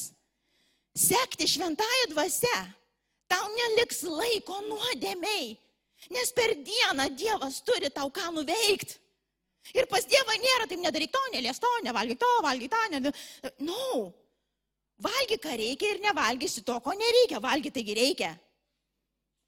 [0.94, 2.54] sekti šventąją dvasę,
[3.28, 5.50] tau neliks laiko nuodėmiai,
[6.14, 9.00] nes per dieną Dievas turi tau ką nuveikti.
[9.74, 13.12] Ir pas Dievą nėra, taip nedaryk to, nelies to, nevalgyk to, valgyk tą, ne...
[13.66, 14.14] No,
[14.98, 17.38] Valgyk, ką reikia ir nevalgysi to, ko nereikia.
[17.42, 18.32] Valgyk, taigi reikia.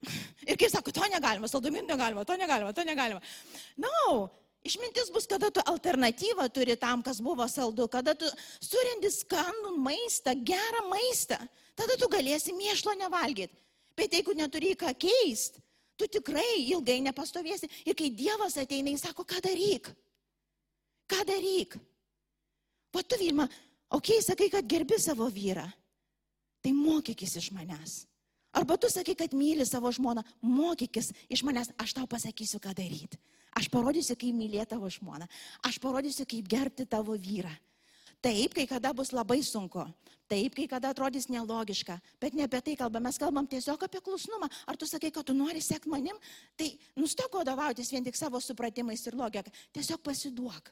[0.49, 3.19] Ir kaip sako, to negalima, saldumint negalima, to negalima, to negalima.
[3.77, 4.29] Na, no,
[4.65, 8.29] išmintis bus, kada tu alternatyvą turi tam, kas buvo saldu, kada tu
[8.63, 11.37] surindi skandų maistą, gerą maistą,
[11.77, 13.53] tada tu galėsi mėšlo nevalgyti.
[13.97, 15.61] Bet jeigu neturi ką keisti,
[15.99, 17.69] tu tikrai ilgai nepastovėsi.
[17.85, 19.91] Ir kai Dievas ateina, jis sako, ką daryk?
[21.11, 21.75] Ką daryk?
[23.91, 25.67] O Ok, sakai, kad gerbi savo vyrą.
[26.63, 28.05] Tai mokykis iš manęs.
[28.55, 33.19] Arba tu sakai, kad myli savo žmoną, mokykis iš manęs, aš tau pasakysiu, ką daryti.
[33.51, 35.27] Aš parodysiu, kaip mylėti tavo žmoną.
[35.67, 37.51] Aš parodysiu, kaip gerbti tavo vyrą.
[38.21, 39.83] Taip, kai kada bus labai sunku.
[40.31, 41.97] Taip, kai kada atrodys nelogiška.
[42.21, 44.47] Bet ne apie tai kalbame, mes kalbam tiesiog apie klusnumą.
[44.67, 46.15] Ar tu sakai, kad tu nori sekti manim,
[46.55, 49.51] tai nustok vadovautis vien tik savo supratimais ir logika.
[49.75, 50.71] Tiesiog pasiduok.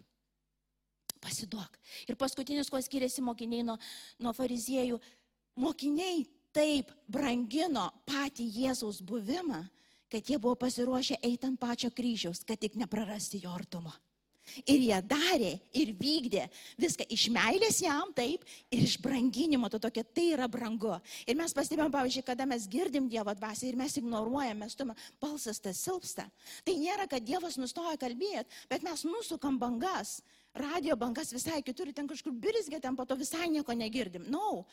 [1.20, 1.78] Pasiduok.
[2.07, 3.76] Ir paskutinis, kuo skiriasi mokiniai nuo,
[4.24, 4.99] nuo fariziejų,
[5.59, 6.24] mokiniai
[6.55, 9.63] taip brangino patį Jėzaus buvimą,
[10.09, 13.93] kad jie buvo pasiruošę eiti ant pačio kryžiaus, kad tik neprarasti jo artumo.
[14.65, 16.47] Ir jie darė ir vykdė
[16.82, 20.95] viską iš meilės jam taip ir iš branginimo, to tokia tai yra brangu.
[21.30, 25.61] Ir mes pastebėjom, pavyzdžiui, kada mes girdim Dievo dvasę ir mes ignoruojame, mes tuome balsas
[25.61, 26.26] tas silpsta.
[26.65, 30.20] Tai nėra, kad Dievas nustoja kalbėti, bet mes nusukam bangas,
[30.60, 34.28] radio bangas visai kitur, ten kažkur birzgė, ten po to visai nieko negirdim.
[34.30, 34.66] Na, no.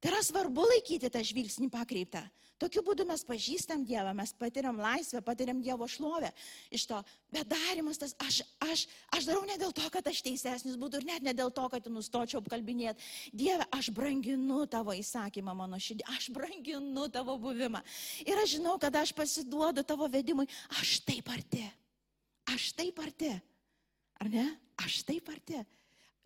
[0.00, 2.22] Tai yra svarbu laikyti tą žvilgsnį pakreiptą.
[2.60, 6.28] Tokiu būdu mes pažįstam Dievą, mes patiriam laisvę, patiriam Dievo šlovę
[6.72, 6.98] iš to.
[7.32, 8.82] Bet darimas tas, aš, aš,
[9.16, 11.88] aš darau ne dėl to, kad aš teisesnis būtų ir net ne dėl to, kad
[11.88, 13.00] nustočiau apkalbinėti.
[13.32, 17.80] Dieve, aš branginu tavo įsakymą mano širdį, aš branginu tavo buvimą.
[18.28, 20.48] Ir aš žinau, kad aš pasiduodu tavo vedimui,
[20.80, 21.64] aš taip arti.
[22.52, 23.32] Aš taip arti.
[24.20, 24.46] Ar ne?
[24.80, 25.60] Aš taip arti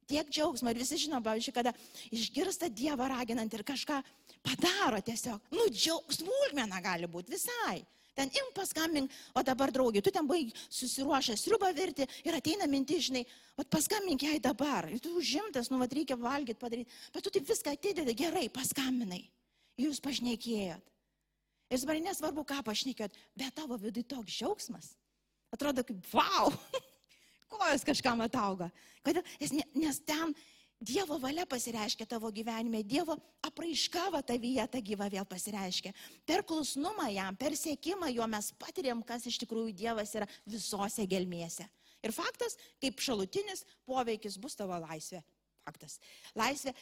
[0.09, 1.73] tiek džiaugsmo ir visi žino, pavyzdžiui, kada
[2.15, 4.01] išgirsta Dievą raginant ir kažką
[4.45, 5.51] padaro tiesiog.
[5.55, 7.83] Nu, džiaugs, smulkmena gali būti visai.
[8.15, 13.01] Ten im paskambink, o dabar draugė, tu ten baigi susiruošęs sriubą virti ir ateina minti,
[13.03, 13.25] žinai,
[13.59, 14.87] o paskambink jai dabar.
[14.87, 17.01] Ir tu užimtas, nu, vad reikia valgyti, padaryti.
[17.11, 19.25] Bet tu taip viską atidedi, gerai, paskambinai.
[19.83, 20.93] Jūs pašnekėjot.
[21.75, 24.93] Ir dabar nesvarbu, ką pašnekėjot, bet tavo viduje toks džiaugsmas.
[25.55, 26.55] Atrodo kaip, wow,
[27.55, 28.71] kojos kažkam atauga.
[29.07, 29.25] Kodėl?
[29.75, 30.35] Nes ten
[30.85, 33.15] Dievo valia pasireiškia tavo gyvenime, Dievo
[33.47, 35.95] apraiška va ta gyva vėl pasireiškia.
[36.27, 41.65] Per klusnumą jam, per siekimą jo mes patiriam, kas iš tikrųjų Dievas yra visose gelmėse.
[42.05, 45.23] Ir faktas, kaip šalutinis poveikis bus tavo laisvė.
[45.65, 45.97] Faktas.
[46.37, 46.75] Laisvė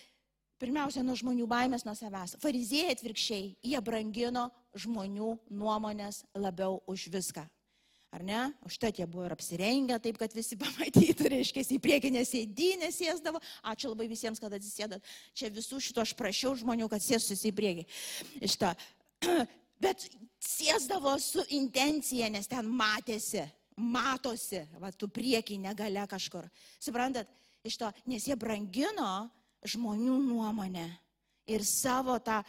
[0.58, 2.34] pirmiausia nuo žmonių baimės nuo savęs.
[2.42, 7.46] Fariziejai atvirkščiai, jie brangino žmonių nuomonės labiau už viską.
[8.12, 8.40] Ar ne?
[8.68, 13.40] Užtat jie buvo ir apsirengę taip, kad visi pamatytų, reiškia, į priekinę sėdynę sėsdavo.
[13.72, 15.00] Ačiū labai visiems, kad atsisėdat.
[15.32, 17.86] Čia visų šito aš prašiau žmonių, kad sėstųsi į priekį.
[18.44, 18.74] Šitą.
[19.82, 20.04] Bet
[20.44, 23.46] sėsdavo su intencija, nes ten matėsi,
[23.80, 26.46] matosi, va, tu priekinė gale kažkur.
[26.82, 27.30] Suprantat,
[27.66, 29.30] iš to, nes jie brangino
[29.66, 30.86] žmonių nuomonę
[31.50, 32.42] ir savo tą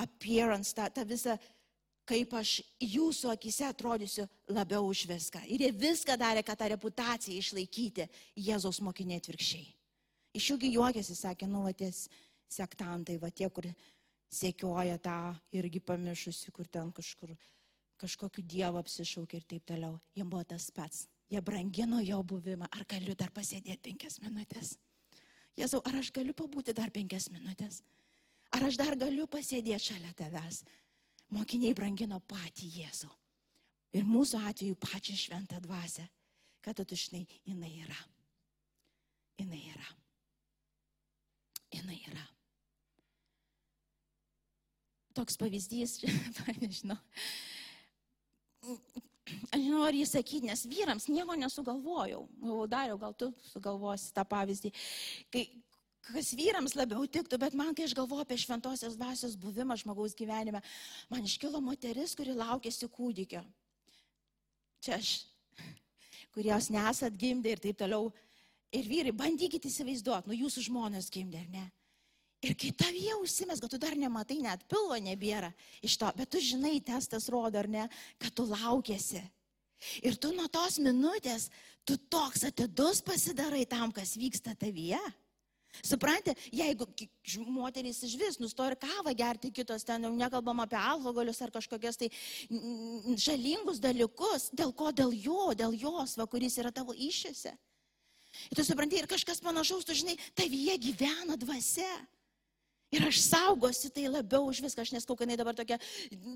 [0.00, 1.36] appearance, tą, tą visą
[2.10, 5.44] kaip aš jūsų akise atrodysiu labiau už viską.
[5.46, 8.08] Ir jie viską darė, kad tą reputaciją išlaikyti
[8.48, 9.68] Jėzaus mokiniai atvirkščiai.
[10.38, 12.08] Iš jųgi juokėsi, sakė, nu, va ties
[12.50, 13.66] sektantai, va tie, kur
[14.30, 15.16] sėkioja tą
[15.58, 17.34] irgi pamišusi, kur ten kažkur
[18.00, 19.98] kažkokiu dievu apsišaukė ir taip toliau.
[20.16, 21.04] Jiem buvo tas pats.
[21.30, 22.68] Jie brangino jo buvimą.
[22.72, 24.74] Ar galiu dar pasėdėti penkias minutės?
[25.58, 27.82] Jėzau, ar aš galiu pabūti dar penkias minutės?
[28.56, 30.64] Ar aš dar galiu pasėdėti šalia tavęs?
[31.34, 33.10] Mokiniai brangino patį Jėzų.
[33.98, 36.06] Ir mūsų atveju pačią šventą dvasę,
[36.62, 37.98] kad tu žinai, jinai yra.
[39.40, 39.88] Jinai yra.
[41.74, 42.26] Jinai yra.
[45.14, 45.98] Toks pavyzdys,
[46.62, 46.98] nežinau.
[49.50, 52.22] Aš žinau, ar jį sakyti, nes vyrams nieko nesugalvojau.
[52.70, 54.72] Dariau, gal tu sugalvosi tą pavyzdį.
[55.34, 55.44] Kai,
[56.08, 60.62] kas vyrams labiau tiktų, bet man, kai aš galvoju apie šventosios dvasios buvimą žmogaus gyvenime,
[61.12, 63.42] man iškilo moteris, kuri laukėsi kūdikio.
[64.80, 65.12] Čia aš,
[66.34, 68.10] kurios nesat gimdė ir taip toliau.
[68.70, 71.66] Ir vyrai, bandykite įsivaizduoti, nu jūsų žmonės gimdė, ar ne?
[72.40, 75.50] Ir kai tavyje užsimės, kad tu dar nematai, net pilvo nebėra
[75.84, 77.84] iš to, bet tu žinai, testas rodo, ar ne,
[78.22, 79.20] kad tu laukėsi.
[80.04, 81.50] Ir tu nuo tos minutės,
[81.84, 85.00] tu toks atidus pasidarai tam, kas vyksta tavyje.
[85.86, 86.86] Suprantate, jeigu
[87.46, 92.10] moterys iš vis nustoja kavą gerti, kitos ten jau nekalbam apie alkoholius ar kažkokias tai
[93.16, 97.54] žalingus dalykus, dėl ko, dėl jo, dėl jos, va, kuris yra tavo iššiose.
[98.50, 101.90] Ir tu supranti, ir kažkas panašaus, tu žinai, tavyje gyvena dvasia.
[102.90, 105.78] Ir aš saugosi tai labiau už viską, aš neskau, kad jinai dabar tokia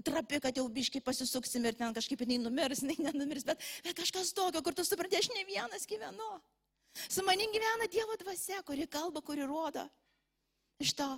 [0.06, 4.30] trapi, kad jau biškai pasisuksim ir ten kažkaip jinai numirs, jinai nenumirs, bet, bet kažkas
[4.36, 6.28] tokio, kur tu supranti, aš ne vienas gyvenu.
[7.08, 9.84] Su manim gyvena Dievo dvasia, kuri kalba, kuri rodo.
[10.78, 11.08] Iš to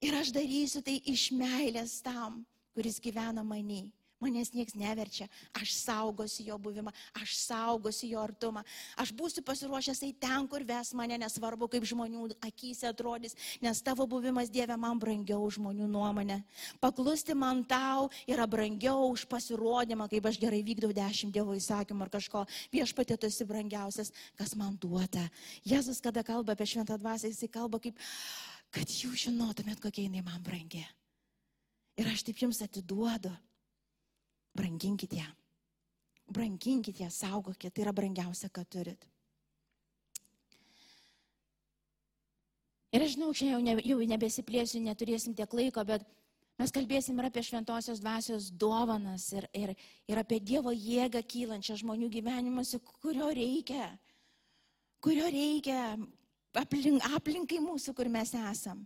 [0.00, 2.44] ir aš darysiu tai iš meilės tam,
[2.74, 3.88] kuris gyvena manį.
[4.18, 8.64] Manęs niekas neverčia, aš saugosiu jo buvimą, aš saugosiu jo artumą,
[8.98, 14.08] aš būsiu pasiruošęs tai ten, kur ves mane, nesvarbu, kaip žmonių akise atrodys, nes tavo
[14.10, 16.40] buvimas Dieve man brangiau žmonių nuomonę.
[16.82, 22.14] Paklusti man tau yra brangiau už pasirodymą, kaip aš gerai vykdau dešimt Dievo įsakymų ar
[22.18, 22.46] kažko.
[22.74, 25.28] Viešpatė tu esi brangiausias, kas man duota.
[25.62, 27.94] Jėzus, kada kalba apie šventą dvasę, jisai kalba kaip,
[28.74, 30.82] kad jūs žinotumėt, kokia jinai man brangi.
[31.98, 33.30] Ir aš taip jums atiduodu
[34.58, 35.28] branginkite ją.
[36.34, 39.06] Branginkite ją, saugokite, tai yra brangiausia, ką turit.
[42.92, 46.06] Ir aš žinau, šiandien jau, ne, jau nebesiplėsiu, neturėsim tiek laiko, bet
[46.58, 49.72] Mes kalbėsim ir apie šventosios dvasios dovanas ir, ir,
[50.10, 53.92] ir apie Dievo jėgą kylančią žmonių gyvenimuose, kurio reikia,
[55.04, 55.94] kurio reikia
[56.58, 58.82] aplink, aplinkai mūsų, kur mes esam.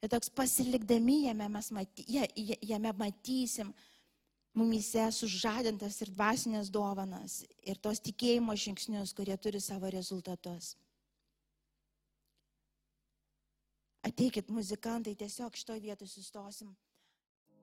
[0.00, 2.06] Ir toks pasilikdami jame mes maty,
[2.64, 3.74] jame matysim
[4.54, 10.76] mumise sužadintas ir dvasinės dovanas ir tos tikėjimo žingsnius, kurie turi savo rezultatus.
[14.08, 16.70] Ateikit, muzikantai, tiesiog šitoje vietoje sustosim.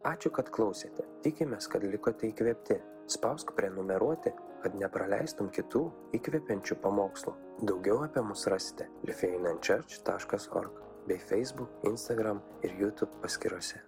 [0.06, 1.06] Ačiū, kad klausėte.
[1.26, 2.78] Tikimės, kad likote įkvėpti.
[3.10, 5.82] Spausk prenumeruoti, kad nepraleistum kitų
[6.18, 7.34] įkvepiančių pamokslų.
[7.70, 13.82] Daugiau apie mus rasite lifeinanchurch.org bei Facebook, Instagram ir YouTube paskiruose.